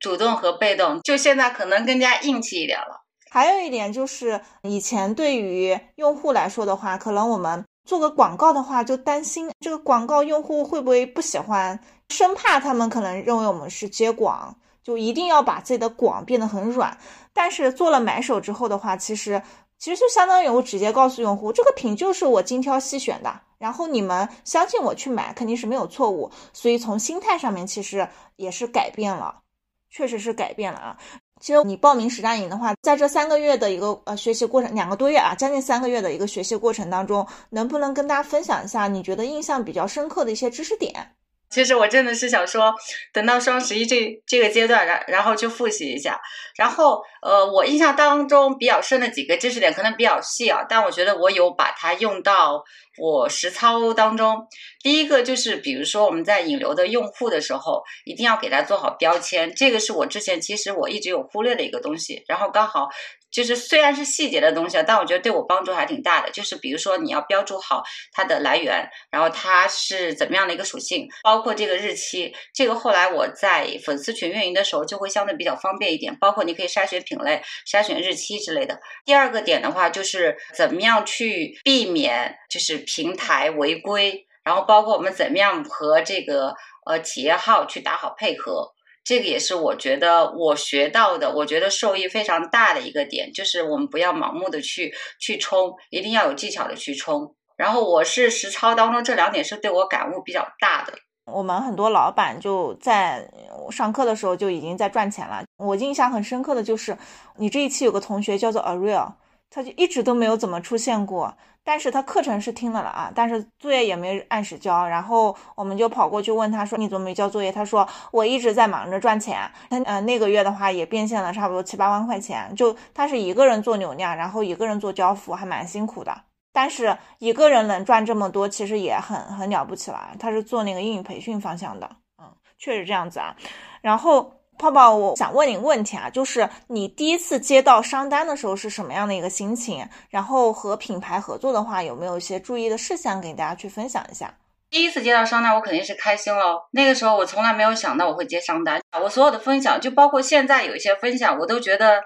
[0.00, 3.04] 主动和被动，就现在可能更加硬气一点了。
[3.30, 7.64] 还有一点就是，以前对于用户来说的话，可能我们。
[7.86, 16.96] 做个广告的话，就担心这个广告用户会不会不喜欢，生怕他们可能认为我们是接广，就一定要把自己的广变得很软。
[17.32, 19.42] 但是做了买手之后的话，其实
[19.78, 26.30] 其实就相当于我直接告诉用户，这个品就是我精挑细选的，然后你们相信我去买，肯定是没有错误。
[26.52, 29.40] 所以从心态上面其实也是改变了，
[29.88, 30.98] 确实是改变了啊。
[31.40, 41.12] 其实你报名实战营的话，在这三个月的一个呃学习过程，两个多月啊，将近三个月的一个学习过程当中，能不能跟大家分享一下你觉得印象比较深刻的一些知识点？
[41.50, 42.72] 其实我真的是想说，
[43.12, 46.20] 等到双十一这这个阶段，然然后去复习一下。
[46.56, 52.62] 然后呃，我印象当中比较深的几个知识点可能比较细啊，但我觉得我有把它用到
[52.98, 54.46] 我实操当中。
[54.82, 62.24] 第一个就是，比如说我们在引流的用户的时候，一定要给他做好标签，这个是我之前其实我一直有忽略的一个东西。
[62.28, 62.88] 然后刚好。
[63.30, 66.30] 就是虽然是细节的东西啊，但我觉得对我帮助还挺大的。
[66.30, 72.34] 就是比如说你要标注好它的来源，然后它是怎么样的一个属性，包括这个日期。
[72.52, 76.16] 这个后来我在粉丝群运营的时候就会相对比较方便一点。
[76.18, 78.80] 包括你可以筛选品类、筛选日期之类的。
[79.04, 88.72] 第二个点的话，就是怎么样去避免就是平台违规，然后包括我们怎么样和这个呃企业号去打好配合。
[89.02, 97.34] 这个也是我觉得我学到的，我觉得受益非常大的一个点，就是我们不要盲目的去去冲，一定要有技巧的去冲。
[97.56, 100.94] 然后我是实操当中这两点是对我感悟比较大的。
[101.26, 103.28] 我们很多老板就在
[103.70, 105.42] 上课的时候就已经在赚钱了。
[105.58, 106.96] 我印象很深刻的就是，
[107.36, 109.12] 你这一期有个同学叫做 Ariel，
[109.50, 111.36] 他就一直都没有怎么出现过。
[111.62, 126.22] 但是他课程是听了了啊，但是作业也没按时交，然后我们就跑过去问他说：“你怎么没交作业？”他说：“我一直在忙着赚钱。”他呃那个月的话也变现了差不多七八万块钱，就他是一个人做流量，然后一个人做交付，还蛮辛苦的。
[126.50, 130.12] 但是一个人能赚这么多，其实也很很了不起了。
[130.18, 133.36] 他是做那个英语培训方向的，嗯，确实这样子啊。
[133.82, 134.39] 然后。
[134.60, 139.88] 泡泡，我想问你个问题啊，就是你第一次接到商单的时候是什么样的一个心情？
[140.10, 144.34] 然后和品牌合作的话，有没有一些注意的事项给大家去分享一下？
[144.68, 146.60] 第一次接到商单，我肯定是开心喽。
[146.72, 152.02] 那个时候我从来没有想到我会接商单，我所有的分享，就包括现在有一些分享，我都觉得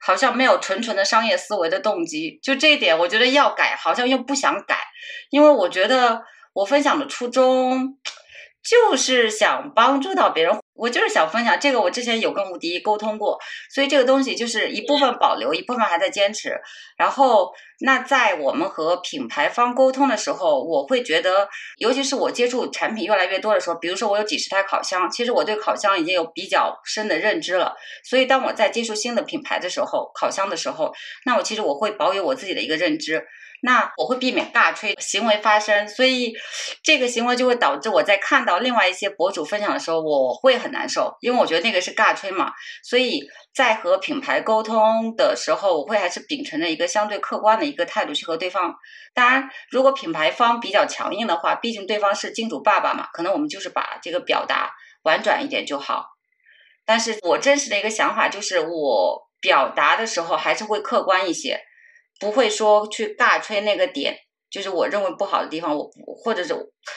[0.00, 2.40] 好像没有纯纯的商业思维的动机。
[2.42, 4.78] 就这一点，我觉得要改，好像又不想改，
[5.28, 6.22] 因为我觉得
[6.54, 7.98] 我分享的初衷。
[8.64, 11.80] 就是想帮助到别人，我就是想分享这个。
[11.80, 13.38] 我之前有跟吴迪沟通过，
[13.70, 16.60] 所以这个东西就是一部分保留，一部分还在坚持。
[16.96, 27.74] 然后，那在我们和品牌方沟通的时候，我会觉得，尤其是我接触产品越来越多的时候，比如说我有几十台烤箱，其实我对烤箱已经有比较深的认知了。
[28.02, 30.92] 所以，当我在接触新的品牌的时候，烤箱的时候，
[31.24, 33.24] 那我其实我会保有我自己的一个认知。
[33.66, 36.34] 那我会避免尬吹行为发生，所以
[36.82, 42.52] 这个行为就会导致我在看到另外一些博主分享的时候，我会很难受，因为我觉得那个是尬吹嘛。
[42.82, 43.22] 所以
[43.54, 48.74] 在和品牌沟通的时候，我会还是秉承着一个相对客观的一个态度去和对方。
[49.14, 54.74] 当然，如果品牌方比较强硬的话，毕竟对方是金主爸爸嘛，可能我们就是把这个表达
[55.04, 56.08] 婉转一点就好。
[56.84, 61.58] 但是我真实的一个想法就是，我表达的时候还是会客观一些。
[62.24, 64.16] 不会说去尬吹那个点，
[64.50, 66.54] 就是我认为不好的地方，我或者是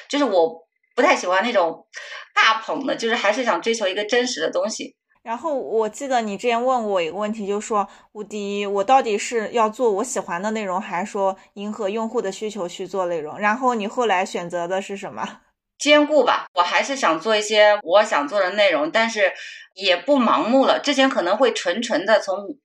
[0.08, 1.86] 就是我不太喜欢那种
[2.34, 4.96] 大捧的，就是还是想追求一个真实的东西。
[5.24, 13.38] 然后我记得你之前问我一个问题，就是说吴迪，我到底是要做我喜欢的内容，还是说迎合用户的需求去做内容？
[13.38, 15.42] 然后你后来选择的是什么？
[15.78, 16.46] 兼顾吧。
[16.54, 19.34] 我还是想做一些我想做的内容，但是
[19.74, 20.80] 也不盲目了。
[20.80, 22.58] 之前可能会纯纯的从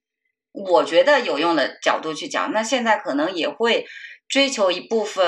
[0.53, 3.85] 我觉得有用的角度去讲，那现在可能也会
[4.29, 5.25] 追求一部分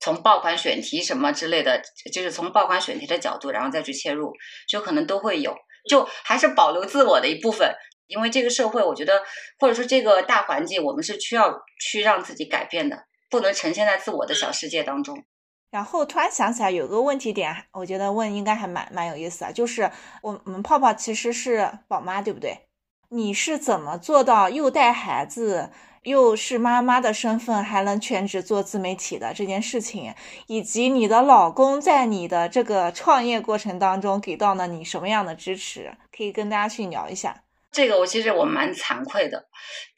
[0.00, 1.80] 从爆款选题什么之类的，
[2.12, 4.32] 就是从爆款选题的角度，然后再去切入，
[4.68, 5.54] 就可能都会有，
[5.88, 7.74] 就还是保留自我的一部分。
[8.06, 9.22] 因为这个社会，我觉得
[9.58, 15.24] 或者说这个大环境，我们是需要去让自己改变的，不能呈现在自我的小世界当中。
[15.70, 19.90] 然后突然想起来有个问题点，我觉得问应该还蛮蛮有意思啊，就是
[20.22, 22.66] 我我们泡泡其实是宝妈，对不对？
[23.10, 25.70] 你是怎么做到又带孩子，
[26.02, 30.14] 又是妈妈的身份，还能全职做自媒体的这件事情？
[30.46, 35.96] 以及你的老公在你的这个创业过程当中给到了你什么样的支持？
[36.16, 37.42] 可以跟大家去聊一下。
[37.70, 39.46] 这个我其实我蛮惭愧的，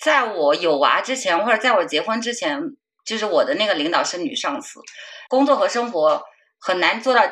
[0.00, 2.60] 在我有娃之前，或者在我结婚之前，
[3.04, 4.80] 就是我的那个领导是女上司，
[5.28, 6.22] 工作和生活
[6.58, 7.22] 很难做到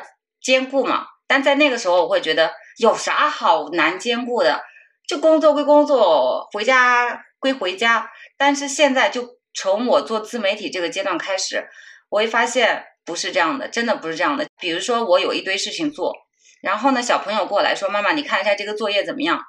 [0.41, 1.05] 兼顾嘛。
[1.27, 4.61] 但在那个时候，我会觉得有啥好难兼顾的？
[5.07, 8.09] 就工作归工作，回家归回家。
[8.37, 11.67] 但是现在，就从我做自媒体这个阶段开始，
[12.09, 14.47] 我会发现不是这样的，真的不是这样的。
[14.59, 16.13] 比如说，我有一堆事情做，
[16.61, 19.39] 然后呢，小朋友过来说：“妈妈，你看一下这个作业怎么样？”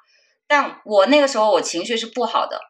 [0.46, 2.60] 但我那个时候我情绪是不好的，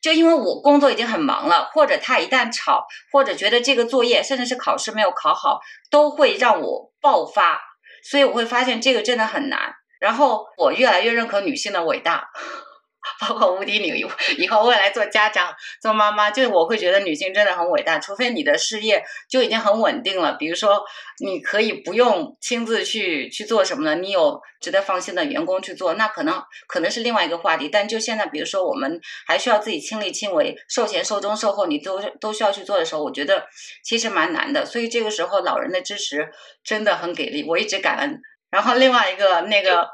[0.00, 5.58] 就因为我工作已经很忙了，或者他一旦吵，或者觉得这个作业甚至是考试没有考好，
[5.90, 7.60] 都会让我爆发，
[8.08, 9.74] 所以我会发现这个真的很难。
[10.00, 12.28] 然后我越来越认可女性的伟大。
[13.18, 14.06] 包括无敌女，
[14.38, 17.98] 以后未来做家长、做妈妈，就是我会觉得女性真的很伟大。
[17.98, 20.84] 除非你的事业就已经很稳定了，比如说
[21.18, 27.70] 你可以不用亲自去去做什么的，你有值得放心的员工去做，那可能可能是另外一个话题。
[27.70, 33.46] 但就现在，比如说我们还需要自己亲力亲为，售前、售中、售后，你都都需要去做的时候，我觉得
[33.82, 34.64] 其实蛮难的。
[34.64, 36.28] 所以这个时候，老人的支持
[36.62, 38.20] 真的很给力，我一直感恩。
[38.50, 39.88] 然后另外一个那个。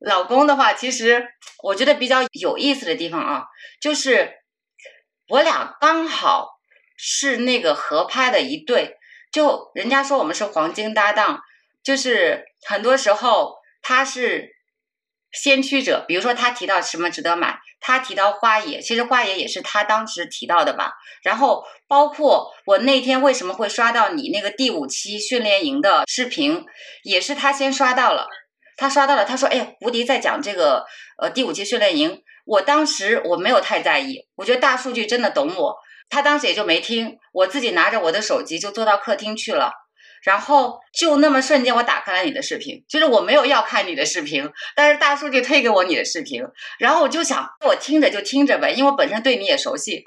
[0.00, 1.26] 老公的话，其实
[1.60, 3.46] 我觉得比较有意思的地方啊，
[3.80, 4.32] 就是
[5.26, 6.60] 我俩刚好
[6.96, 8.96] 是那个合拍的一对。
[9.32, 11.40] 就人家说我们是黄金搭档，
[11.82, 14.54] 就是很多时候他是
[15.32, 16.04] 先驱者。
[16.06, 20.92] 比如说他提到什么值得买，他提到花野，其实花野也是他当时提到的吧。
[21.22, 26.64] 然后包括我那天为什么会刷到你那个第五期训练营的视频，
[27.02, 28.26] 也是他先刷到了。
[28.76, 30.84] 他刷到了，他说：“哎呀，吴迪在讲这个
[31.20, 35.76] 呃第五期训练营。”我当时我没有太在意，我觉得大数据真的懂我。
[36.08, 39.70] 他当时也就没听，我自己拿着我的手机就坐到客厅去了。
[40.22, 46.42] 然后就那么瞬间，我打开了你的视频，就是我没有要看你的视频，但是大数据推给我你的视频，
[46.78, 50.04] 然后我就想，我听着就听着呗，因为我本身对你也熟悉，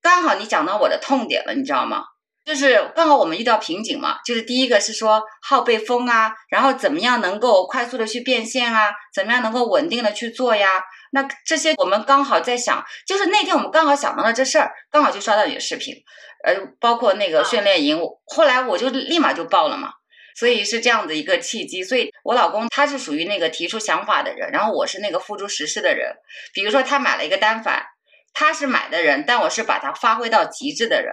[0.00, 2.04] 刚好你讲到我的痛点了，你知道吗？
[2.44, 10.82] 就是刚好我们遇到瓶颈嘛，就是第一个是说号被封啊，然后怎么样能够快速的去变现啊，怎么样能够稳定的去做呀？
[11.14, 15.94] 那这些我们刚好在想，就是那天我们刚好想到了这事儿，刚好就刷到你的视频，
[16.42, 19.90] 呃，包括那个训练营，后来我就立马就报了嘛，
[20.34, 21.84] 所以是这样的一个契机。
[21.84, 26.16] 所以我老公他是属于那个提出想法的人，然后我是那个付诸实施的人。
[26.54, 27.84] 比如说他买了一个单反，
[28.32, 31.12] 他是买的人，但我是把它发挥到极致的人。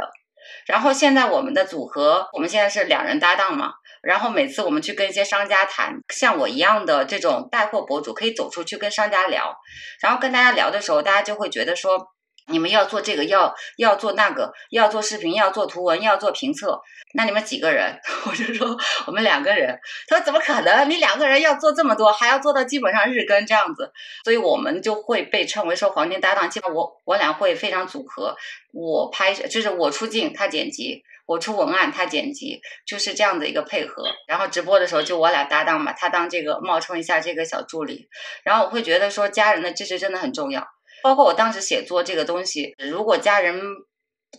[0.66, 3.74] 然后现在我们的组合，我们现在是两人搭档嘛。
[4.02, 9.56] 然后每次我们去跟一些商家谈，像我一样的这种带货博主，可以走出去跟商家聊。
[10.02, 12.08] 然后跟大家聊的时候，大家就会觉得说。
[12.52, 16.82] 你们要做这个，要要做那个，要做视频，要做图文，要做评测。
[17.14, 17.96] 那你们几个人？
[18.26, 18.76] 我就说
[19.06, 19.80] 我们两个人。
[20.08, 20.90] 他说怎么可能？
[20.90, 23.92] 你两个人要做这么多，还要做到基本上日更这样子。
[24.24, 26.50] 所以我们就会被称为说黄金搭档。
[26.50, 28.36] 基本我我俩会非常组合。
[28.74, 34.04] 我拍就是我出镜，他剪辑；我出文案，他剪辑，就是这样的一个配合。
[34.28, 38.08] 然后直播的时候就我俩搭档嘛，他当这个冒充一下这个小助理。
[38.44, 40.68] 然后我会觉得说家人的支持真的很重要。
[41.04, 43.62] 包括我当时写作这个东西，如果家人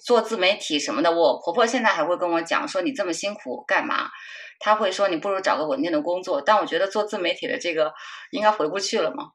[0.05, 4.09] 做自媒体什么的，我婆婆现在还会跟我讲说你这么辛苦干嘛？
[4.59, 6.43] 她会说你不如找个稳定的工作。
[6.43, 7.93] 但我觉得做自媒体的这个
[8.33, 9.27] 应该回不去了嘛，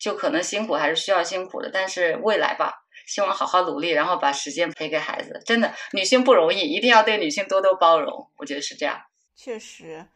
[0.00, 2.72] 就可能辛苦还是需要辛苦的，但是未来吧，
[3.06, 5.42] 希望好好努力，然后把时间陪给孩子。
[5.46, 8.30] 真的，女性不容易，一定要对女性多多包容。
[8.36, 9.00] 我觉得是这样。
[9.36, 10.06] 确实，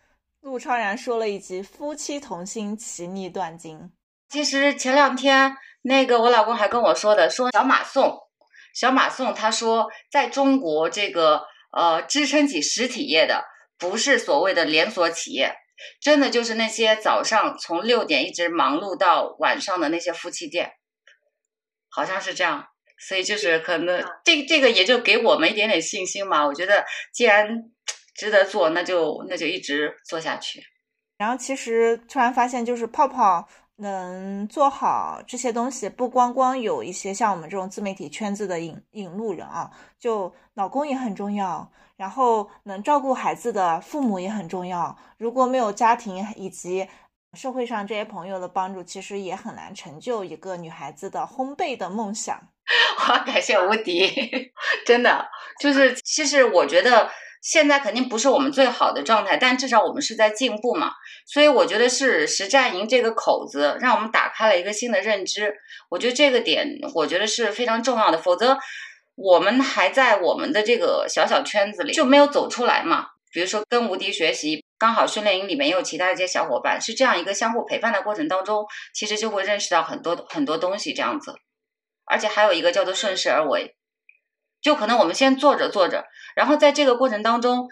[0.41, 3.91] 陆超然说了一句“夫妻同心，其利断金”。
[4.29, 5.57] 其实前两天。
[5.89, 8.19] 那个我老公还跟我说的，说小马送，
[8.75, 13.45] 小马送，他说在中国这个呃支撑起实体业的，
[13.79, 15.55] 不是所谓的连锁企业，
[16.01, 20.73] 真的就是那些早上从六点一直忙碌到晚上的那些夫妻店，
[21.89, 22.67] 好像是这样，
[22.99, 26.47] 所以就是可能这这个也就给我们一点点信心嘛。
[26.47, 27.71] 我觉得既然
[28.15, 30.63] 值得做，那就那就一直做下去。
[31.19, 44.97] 然后其实突然发现，就是泡泡能做好这些东西，不光光有一些像我们这种自媒体圈子的引引路人啊，就老公也很重要，然后能照顾孩子的父母也很重要。
[45.19, 46.89] 如果没有家庭以及
[47.35, 52.49] 社会上这些朋友的帮助，其实也很难成就一个女孩子的烘焙的梦想。
[53.09, 54.53] 我要感谢无敌，
[54.85, 55.27] 真的
[55.61, 57.11] 就是，其实我觉得。
[57.43, 60.91] 现在肯定不是我们最好的状态，但至少我们是在进步嘛。
[61.25, 65.55] 所以我觉得是实战营这个口子，让我们打开了一个新的认知。
[65.89, 68.19] 我觉得这个点，我觉得是非常重要的。
[68.19, 68.59] 否则，
[69.15, 73.07] 我们还在我们的这个小小圈子里就没有走出来嘛。
[73.31, 81.33] 比如说跟无敌学习，刚好训练营里面也有其他一些小伙伴，是这样一个相互陪伴的过程当中，其实就会认识到很多很多东西这样子。
[82.07, 83.77] 而且还有一个叫做顺势而为。
[84.63, 86.05] 就可能我们先做着做着，
[86.35, 87.69] 然后在这个过程当中，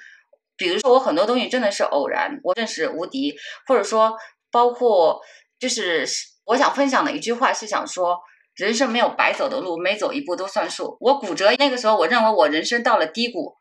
[0.56, 3.34] 比如说我很多东西真的是偶然，我认识无敌，
[3.66, 4.16] 或者说
[4.52, 5.20] 包括
[5.58, 6.06] 就是
[6.44, 8.20] 我想分享的一句话是想说，
[8.54, 10.96] 人生没有白走的路，每走一步都算数。
[11.00, 13.56] 我骨折那个时候，我认为我人生到了低谷，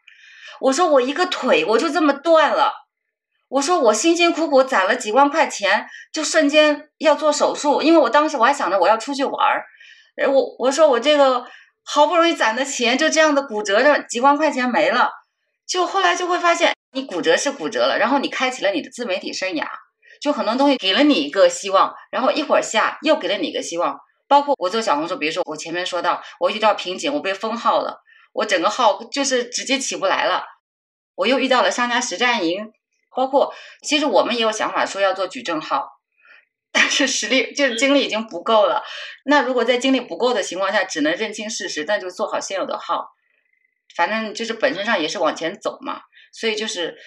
[0.59, 2.71] 我说我一个腿我就这么断了，
[3.47, 9.65] 我说我辛辛苦苦攒了几万块钱，就瞬间要做手术，因为我当时我还想着我要出去玩儿，
[10.15, 11.45] 我我说我这个。
[11.85, 15.11] 好不容易攒的钱就这样的骨折着，几万块钱没了，
[15.67, 19.67] 就后来就会发现，你骨折是骨折了，然后你开启了你的自媒体生涯，
[20.21, 23.99] 就很多东西给了你一个希望，然后一会儿下又给了你一个希望，
[24.29, 28.01] 包括我做小红书，比如说我前面说到我遇到瓶颈，我被封号了，
[28.31, 30.45] 我整个号就是直接起不来了，
[31.15, 32.71] 我又遇到了商家实战营，
[33.13, 33.53] 包括
[33.85, 35.92] 其实我们也有想法说要做矩阵号。
[36.73, 38.83] 但是实力就是精力已经不够了。
[39.25, 43.07] 那如果在精力不够的情况下，只能认清事实，那就做好现有的号。
[43.95, 46.01] 反正就是本身上也是往前走嘛，
[46.33, 46.97] 所以就是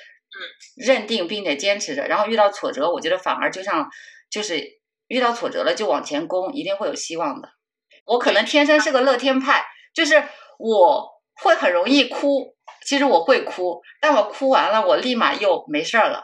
[0.76, 2.06] 认定并且坚持着。
[2.06, 3.90] 然后遇到挫折，我觉得反而就像
[4.30, 7.48] 就是遇到挫折了就往前攻，一定会有希望的。
[8.04, 10.22] 我可能天生是个乐天派，就是
[10.58, 11.08] 我
[11.42, 12.54] 会很容易哭。
[12.86, 16.22] 其实我会哭，但我哭完了，我立马又没事儿了。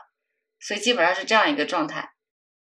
[0.61, 2.12] 所以基本上是这样一个状态。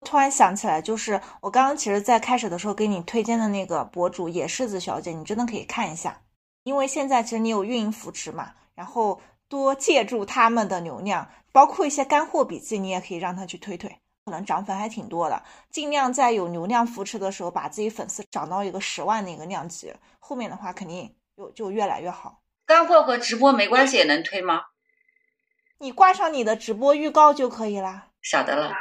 [0.04, 6.22] 突然想起来，就是我刚刚其实，在开始的时候给你推荐的那个博主野柿子小姐，你真的可以看一下。
[6.62, 13.88] 因为现在其实你有运营扶持嘛，然后多借助他们的流量，包括一些干货笔记，你也可以让他去推推，
[14.24, 15.42] 可能涨粉还挺多的。
[15.70, 22.40] 尽量在有流量扶持的时候，把自己粉丝涨到一个十万的一个量级，后面的话肯定就就越来越好。
[22.66, 24.62] 干货和直播没关系也能推吗？
[25.78, 28.08] 你挂上你的直播预告就可以啦。
[28.22, 28.72] 晓得了。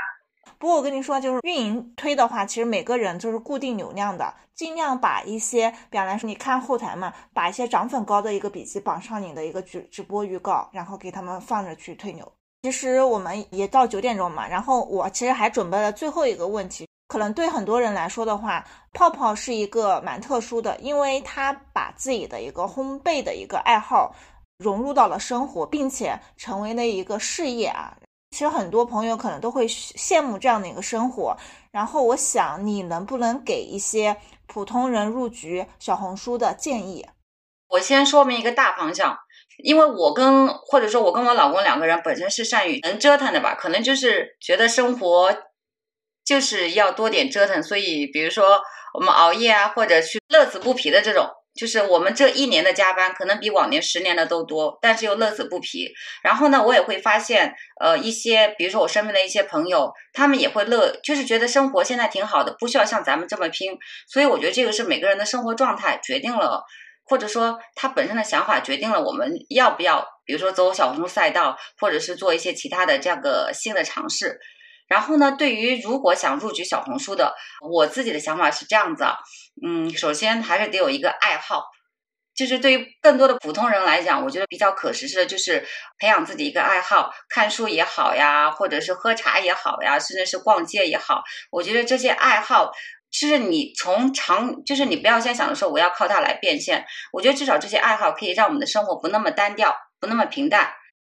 [0.59, 12.31] 不过我跟你说，就是运营推的话，其实每个人就是固定流量的，尽量把一些，比方来说，你看后台嘛，把一些涨粉高的一个笔记绑上你的一个直直播预告，然后给他们放着去推牛。
[12.63, 24.15] 其实我们也到九点钟嘛，然后我其实还准备了最后一个问题，可能对很多人来说的话，泡泡是一个蛮特殊的，因为他把自己的一个烘焙的一个爱好
[24.57, 27.95] 融入到了生活，并且成为了一个事业啊。
[28.29, 31.37] 其实很多朋友可能都会羡慕这样的一个生活，
[31.71, 37.07] 然后我想你能不能给一些普通人入局小红书的建议？
[37.69, 39.17] 我先说明一个大方向，
[39.63, 45.35] 因为我跟或者说我跟我老公两个人本身是善于能折腾的吧，可能就是觉得生活
[46.23, 48.61] 就是要多点折腾，所以比如说
[48.93, 51.27] 我们熬夜啊，或者去乐此不疲的这种。
[51.57, 55.91] 就是我们这一年的加班，可能比往年十年的都多，但是又乐此不疲。
[56.23, 63.75] 然后呢，我也会发现，呃，一些比如说我身边的一些朋友，他们也会乐，就是觉得生活现在挺好的，不需要像咱们这么拼。
[64.07, 66.63] 所以我觉得这个是每个人的生活状态决定了，
[67.03, 74.39] 或者说他本身的想法决定了我们要不要，比如说走小红书赛道，或者是做一些其他的这样个新的尝试。
[74.87, 77.35] 然后呢，对于如果想入局小红书的，
[77.69, 79.17] 我自己的想法是这样子啊，
[79.65, 81.65] 嗯，首先还是得有一个爱好，
[82.35, 85.65] 就是对于更多的普通人来讲，我觉得比较可实施的就是
[85.99, 92.71] 培养自己一个爱好，看书也好呀，或者是喝茶也好呀，甚至是逛街也好，我觉得这些爱好，
[93.11, 100.71] 就是你从长，就是你不要先想着说我要靠它来变现，我觉得至少这些爱好可以让我们的生活不那么单调，不那么平淡。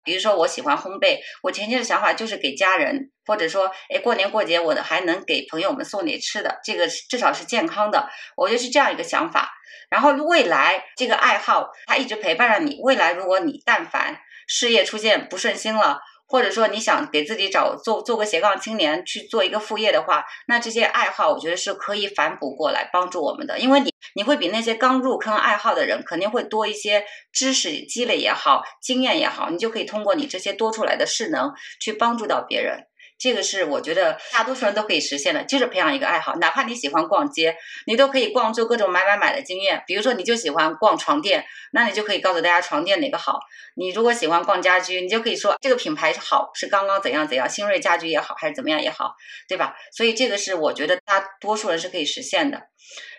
[0.04, 9.52] 比如说，我喜欢烘焙，我前期的想法就是给家人，或者说，哎，过年过节我还能给朋友们送点吃的，这个至少是健康的，我觉得是这样一个想法。
[9.89, 12.80] 然后未来这个爱好，它一直陪伴着你。
[12.84, 27.03] 未来如果你但凡事业出现不顺心了，或者说你想给自己找做做个斜杠青年去做一个副业的话，那这些爱好我觉得是可以反哺过来帮助我们的，因为你你会比那些刚入坑爱好的人肯定会多一些
[27.34, 31.51] 知识积累也好，经验也好，你就可以通过你这些多出来的势能
[31.82, 32.88] 去帮助到别人。
[33.20, 39.84] 这个是我觉得大多数人都可以实现的，就是培养一个爱好，哪怕你喜欢逛街，你都可以逛出各种买买买的经验。
[39.86, 43.38] 比如说，你就喜欢逛床垫，那你就可以告诉大家床垫哪个好。
[43.76, 49.13] 你如果喜欢逛家居，你就可以说这个品牌是好，是刚刚怎样怎样，新锐家居也好，还是怎么样也好，
[49.49, 49.76] 对吧？
[49.91, 52.61] 所以这个是我觉得大多数人是可以实现的。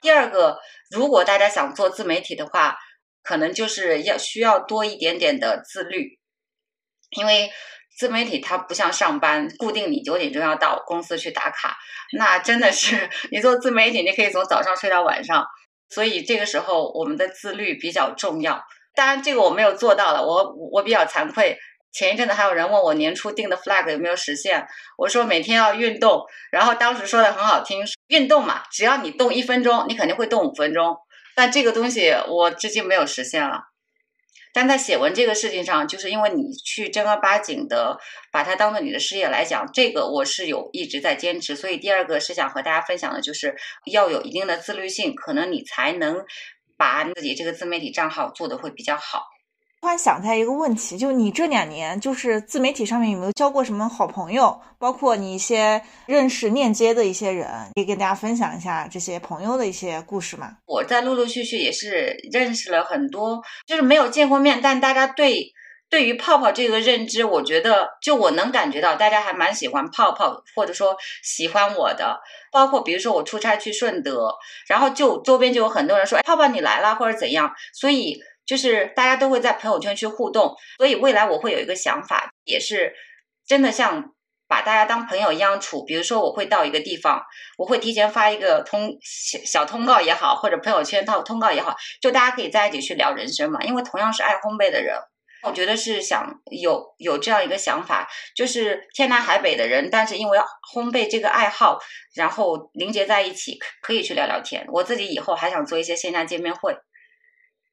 [0.01, 0.59] 第二个，
[0.91, 2.79] 如果大家想做自媒体的话，
[3.23, 6.19] 可能就是要需要多一点点的自律，
[7.11, 7.51] 因为。
[8.01, 11.77] 自媒体它不像上班，固定你九点钟要到公司去打卡，
[12.17, 15.45] 那真的是 你做自媒体，你可以从早上睡到晚上，
[15.91, 18.65] 所以这个时候我们的自律比较重要。
[18.95, 21.59] 当然这个我没有做到了，我我比较惭愧。
[21.93, 30.97] 前一阵子还有人问我年初定的 flag 有没有实现，我说每天要运动，然后当时说的很好听，运动嘛，只要你动一分钟，你肯定会动五分钟。
[31.35, 33.70] 但这个东西我至今没有实现了。
[34.53, 37.99] 但在写文这个事情上，就是因为你去正儿八经的
[38.33, 41.55] 把它当做你的事业来讲，这个我是有一直在坚持。
[41.55, 43.55] 所以第二个是想和大家分享的，就是
[43.91, 46.25] 要有一定的自律性，可能你才能
[46.77, 49.25] 把自己这个自媒体账号做的会比较好。
[49.81, 54.61] 突然想起来一个问题，就你这两年就是自媒体上面有没有交过什么好朋友？
[54.79, 60.59] 包括你一些认识链接的一些人，可以跟大家分享一下这些朋友的一些故事吗？
[60.67, 65.51] 我在陆陆续续也是认识了很多，就是没有见过面，但大家对
[65.89, 72.21] 对于泡泡这个认知，我觉得就我能感觉到大家还蛮喜欢泡泡，或者说喜欢我的。
[72.53, 74.35] 包括比如说我出差去顺德，
[74.69, 78.21] 然后就周边就有很多人说，哎，泡泡你来了或者怎样，所以。
[78.51, 82.93] 就是大家都会在朋友圈去互动，所以未来我会有一个想法，也是
[83.47, 84.13] 真的像
[84.49, 85.85] 把大家当朋友一样处。
[85.85, 87.23] 比如说，我会到一个地方，
[87.59, 93.63] 我会提前发一个通小小通告也好，或者朋友圈套通告也好，就大家可以在一起去聊人生嘛。
[93.63, 94.99] 因为同样是爱烘焙的人，
[95.45, 100.37] 我觉得是想有有这样一个想法，就是天南海北的人，但是因为
[100.75, 101.79] 烘焙这个爱好，
[102.17, 104.67] 然后凝结在一起，可以去聊聊天。
[104.73, 106.77] 我自己以后还想做一些线下见面会。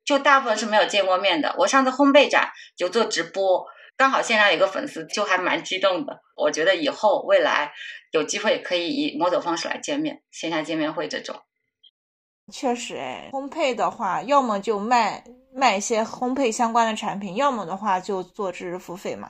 [0.07, 1.53] 就大部分是没有见过面的。
[1.59, 3.65] 我上次烘焙展就做直播，
[3.97, 6.21] 刚好线上有个粉丝，就还蛮激动的。
[6.37, 7.73] 我觉得以后未来
[8.11, 11.35] 有机会可以以某种方式来见面，线下见面会这种。
[12.53, 15.21] 确实，哎，烘焙的话，要么就卖
[15.53, 19.29] 卖一些烘焙相关的产品，要么的话就做知识付费嘛。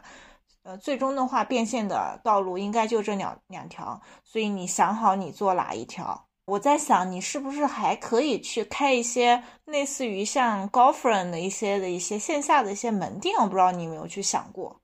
[0.62, 6.27] 呃，最终的话变现的道路应该就这两两条，所以你想好你做哪一条？
[6.48, 13.36] 我在想，你是不是还可以去开一些类似于像 Girlfriend 的一些的一些线下的一些门店？
[13.38, 14.82] 我不知道你有没有去想过。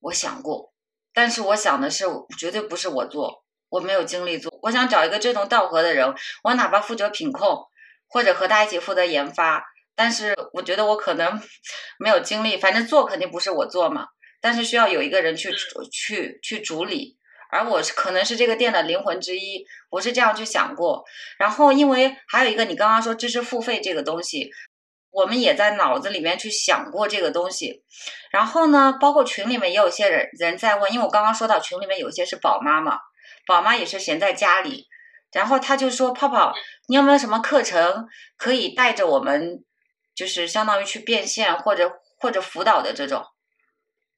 [0.00, 0.72] 我想过，
[1.12, 2.06] 但是我想的是，
[2.38, 4.58] 绝对不是我做，我没有精力做。
[4.62, 7.66] 我想找一个志同道合的人，我哪怕负责品控，
[8.08, 9.62] 或者和他一起负责研发。
[9.94, 11.38] 但是我觉得我可能
[12.00, 14.06] 没有精力，反正做肯定不是我做嘛。
[14.40, 15.52] 但是需要有一个人去
[15.92, 17.18] 去去主理。
[17.54, 21.04] 而我是可能是这个店的灵魂之一，我是这样去想过。
[21.38, 24.50] 然后，因为还有一个你刚刚说知识付费这个东西，
[25.10, 27.84] 我们也在脑子里面去想过这个东西。
[28.32, 32.98] 然后呢，包括群里面也有些人人在问，因为我刚刚说到群里面有些是宝妈嘛，
[33.46, 34.88] 宝妈也是闲在家里，
[35.30, 36.52] 然后他就说泡泡，
[36.88, 39.62] 你有没有什么课程可以带着我们，
[40.12, 43.24] 就是相当于去变现或者或者辅导的这种。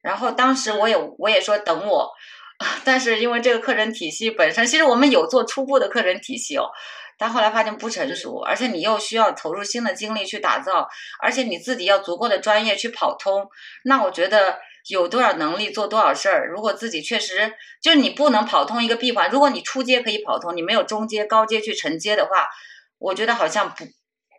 [0.01, 2.11] 然后当时我也我也说等我。
[2.83, 6.65] 但是因为这个课程体系本身，其实我们有做初步的课程体系哦，
[7.15, 10.87] 但后来发现不成熟，而且你又需要投入新的精力去打造，
[11.21, 13.47] 而且你自己要足够的专业去跑通。
[13.83, 14.57] 那我觉得
[14.89, 22.47] 有多少能力做多少事儿，如果自己确实就是你不能跑通一个闭环，如果你初阶可以跑通，你没有中阶、高阶去承接的话，
[22.97, 23.85] 我觉得好像不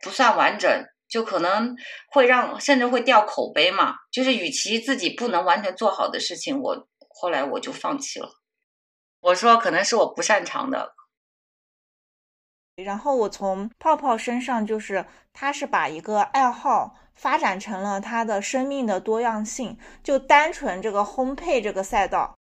[0.02, 0.68] 不算完整，
[1.08, 1.76] 就可能
[2.10, 3.94] 会让甚至会掉口碑嘛。
[4.10, 6.87] 就是与其自己不能完全做好的事情，我。
[7.20, 8.30] 后来我就放弃了，
[9.20, 10.94] 我说可能是我不擅长的。
[12.76, 19.76] 然后我从泡泡身上，就是他是把一个爱好发展成了他的生命的多样性。
[20.04, 22.36] 就单纯这个烘焙这个赛道，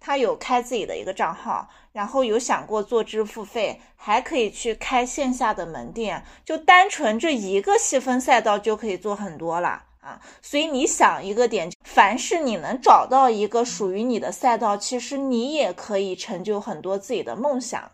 [0.00, 6.24] 他有开自己的一个账号，然后有想过做支付费，还可以去开线下的门店。
[6.44, 9.89] 就单纯这一个细分赛道就可以做很多了。
[10.00, 17.90] 啊，所以你想一个点，凡是你能找到一个属于你的赛道，其实你也可以成就很多自己的梦想。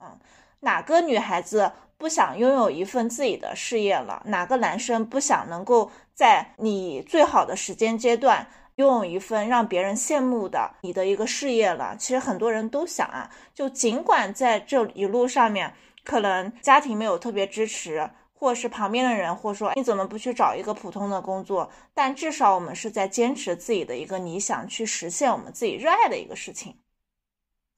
[0.00, 0.18] 嗯，
[0.60, 4.22] 哪个女孩子不想拥有一份自己的事业了？
[4.26, 11.94] 哪个男生不想能够在你最好的时间阶段拥有一份让别人羡慕的你的一个事业了。
[11.98, 15.74] 其实很多人都想啊，就尽管在这一路上面，
[16.04, 18.08] 可能家庭没有特别支持，
[18.38, 26.78] 或是旁边的人或说你怎么不去找一个普通的工作，但至少我们是在坚持自己的一个理想，去实现我们自己热爱的一个事情。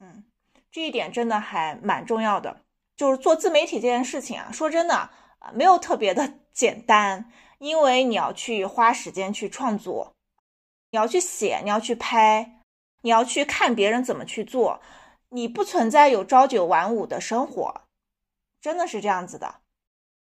[0.00, 0.24] 嗯，
[0.70, 2.60] 这一点真的还蛮重要的。
[2.94, 10.12] 就是做自媒体这件事情啊，说真的啊，没有特别的 简单，因为你要去花时间去创作。
[10.90, 12.60] 你要去写，你要去拍，
[13.00, 14.82] 你要去看别人怎么去做，
[15.30, 17.82] 你不存在有朝九晚五的生活，
[18.60, 19.60] 真的是这样子的。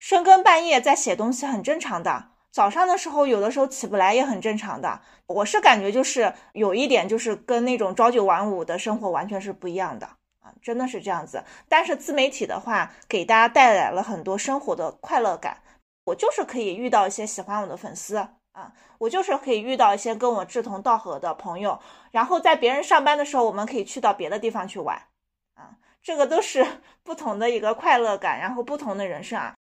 [0.04, 5.00] 深更半夜在写东西很正常的，早上的时候有的时候起不来也很正常的。
[5.28, 10.06] 我是感觉就是有一点就是跟那种朝九晚五的生活完全是不一样的
[10.42, 11.42] 啊，真的是这样子。
[11.70, 15.60] 但是自媒体的话，给大家带来了很多生活的快乐感，
[16.04, 18.18] 我就是可以遇到一些喜欢我的粉丝。
[18.52, 21.80] 啊，我就是可以遇到一些跟我志同道合的朋友，
[22.12, 25.02] 然后在别人上班的时候，我们可以去到别的地方去玩，
[25.56, 26.68] 啊，这个都是
[27.04, 29.56] 不同的一个快乐感，然后不同的人生啊，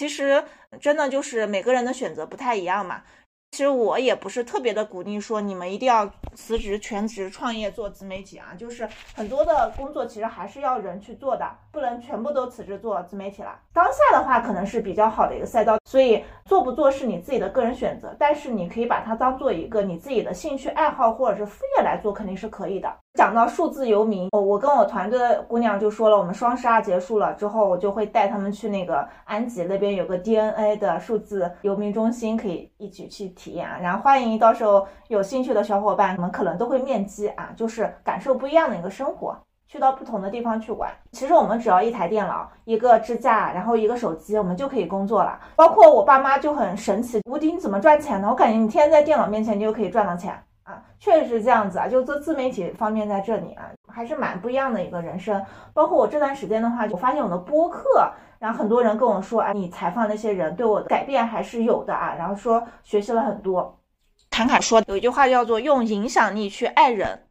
[0.00, 0.42] 其实
[0.80, 3.02] 真的就是每个人的选择不太一样嘛。
[3.50, 13.58] 其实我也不是特别的鼓励说你们一定要辞职全职创业做自媒体啊，就是很多的工作其实还是要人去做的，不能全部都辞职做自媒体了。
[13.74, 22.96] 当下的话可能是比较好的一个赛道，所以做不做是你自己的个人选择，但是你可以把它当做一个你自己的兴趣爱好或者是副业来做，肯定是可以的。
[23.14, 33.76] 讲到数字游民，我我跟我团队的姑娘就说了，我们双十二结束了之后，我就会带他们去那个安吉那边有个 DNA 的数字游民中心，可以一起去体验啊。
[33.82, 39.36] 然后欢迎到时候有兴趣的小伙伴，你们可能都会面基啊，就是感受不一样的一个生活，
[39.68, 40.90] 去到不同的地方去玩。
[41.12, 45.38] 其实我们只要一台电脑、一个支架，然后一个手机，我们就可以工作了。
[45.56, 48.28] 包括我爸妈就很神奇，吴迪你怎么赚钱呢？
[48.30, 50.32] 我感觉你天天在电脑面前，你就可以赚到钱。
[50.98, 55.44] 确实是这样子啊，就做自媒体方面在这里啊，还是蛮不一样的一个人生。
[55.72, 63.78] 包括我这段时间的话，我发现我的播客，然后很多人跟我说，啊，你采访那些人对我的改变还是有的啊，然后说学习了很多。
[64.30, 67.24] 侃侃说有一句话叫做用影响力去爱人，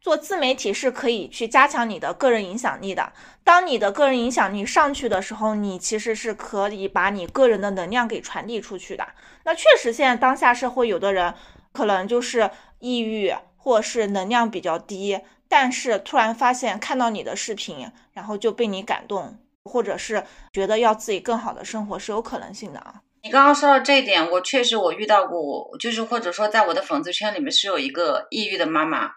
[0.00, 3.12] 做自媒体是可以去加强你的个人影响力的。
[3.44, 9.06] 当你的个人影响力上去的时候，你其实是可以把你个人的能量给传递出去的。
[9.44, 11.34] 那确实，现在当下社会有的人
[11.78, 12.50] 可能就是。
[12.80, 20.22] 抑郁，或是能量比较低，但是突然发现看到你的视频，然后就被你感动，或者是
[20.52, 23.02] 觉得要自己更好的生活是有可能性的啊。
[23.24, 29.10] 你刚刚说到这一点，我确实我遇到过，就是或者说在我的粉丝圈里面是有一个抑郁的妈妈。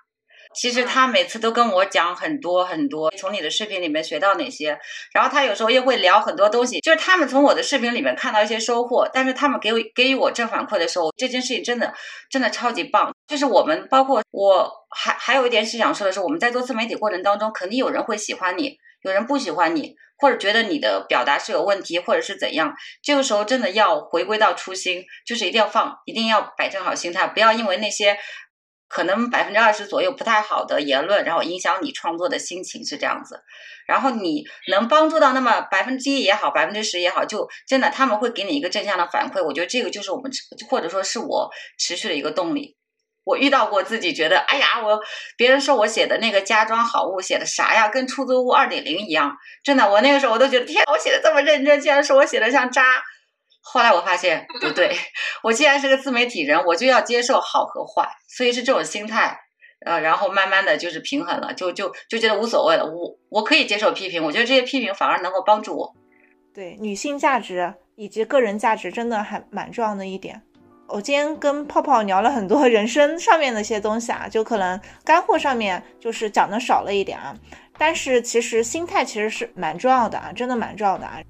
[0.54, 4.78] 其实他每次都跟我讲很多很多，从你的视频里面学到哪些，
[5.14, 11.94] 然后他有时候又会聊很多东西，就是他们从我的视频里面看到一些收获，但是他们给我给予我正反馈的时候，这件事情真的
[12.30, 13.14] 真的超级棒。
[13.28, 22.74] 就是我们包括我还还有一点是想说的是，我们在做自媒体过程当中，肯定有人会喜欢你，有人不喜欢你，或者觉得你的表达是有问题，或者是怎样。
[23.02, 28.18] 这个时候真的要回归到初心，就是一定要放，一定要摆正好心态，不要因为那些。
[28.92, 33.42] 可能百分之二十左右不太好的言论，然后影响你创作的心情是这样子。
[33.88, 39.42] 然后你能帮助到那么百分之一也好，百分之十也好，就真的他们会给你一个正向的反馈。
[39.44, 40.30] 我觉得这个就是我们
[40.70, 42.76] 或者说是我持续的一个动力。
[43.24, 45.00] 我遇到过自己觉得，哎呀，我
[45.38, 49.38] 别人说我写的那个家装好物写的啥呀，跟出租屋二点零一样。
[49.64, 52.84] 真的，我那个时候我都觉得，天，我写的这么认真，竟然说我写的像渣。
[53.62, 54.96] 后来我发现不对，
[55.44, 59.40] 我既然是个自媒体人，我就要接受好和坏，所以是这种心态，
[59.86, 65.96] 呃，然后慢慢的就是平衡了，就就就觉得无所谓了，我我可以接受批评，我觉得这些批评反而能够帮助我。
[66.54, 70.42] 对，女性价值以及个人价值真的还蛮重要的一点。
[70.88, 77.34] 我今天跟泡泡聊了很多人生上面的一些东西啊，就可能干货上面就是讲的少了一点啊，
[77.78, 81.22] 但是其实心态其实是蛮重要的啊，真的蛮重要的啊。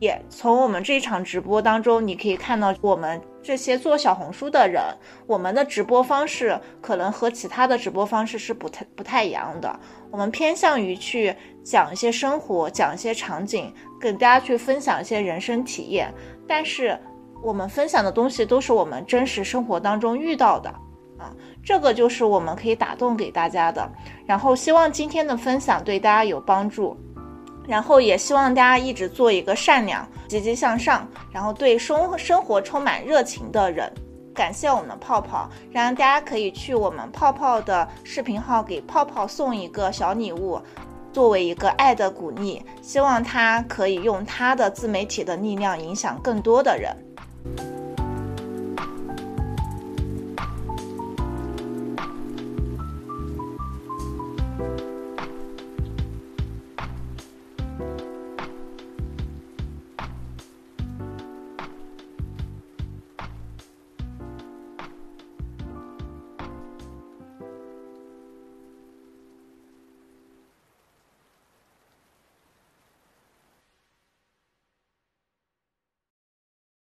[0.00, 4.82] 也从我们这一场直播当中，你可以看到我们这些做小红书的人，
[5.26, 9.80] 我们的直播方式可能和其他的直播方式是不太不太一样的。
[10.10, 11.34] 我们偏向于去
[11.64, 16.14] 讲一些生活，讲一些场景，跟大家去分享一些人生体验。
[16.46, 16.96] 但是
[17.42, 20.70] 我们分享的东西都是我们真实生活当中遇到的
[21.18, 21.34] 啊，
[21.64, 23.90] 这个就是我们可以打动给大家的。
[24.24, 26.96] 然后希望今天的分享对大家有帮助。
[27.68, 33.92] 然后也希望大家一直做一个善良、积极向上，然后对生生活充满热情的人。
[34.34, 40.58] 感谢我们泡泡，然后大家可以去我们泡泡的视频号给泡泡送一个小礼物，
[41.12, 42.64] 作为一个爱的鼓励。
[42.80, 46.96] 希望他可以用他的自媒体的力量影响更多的人。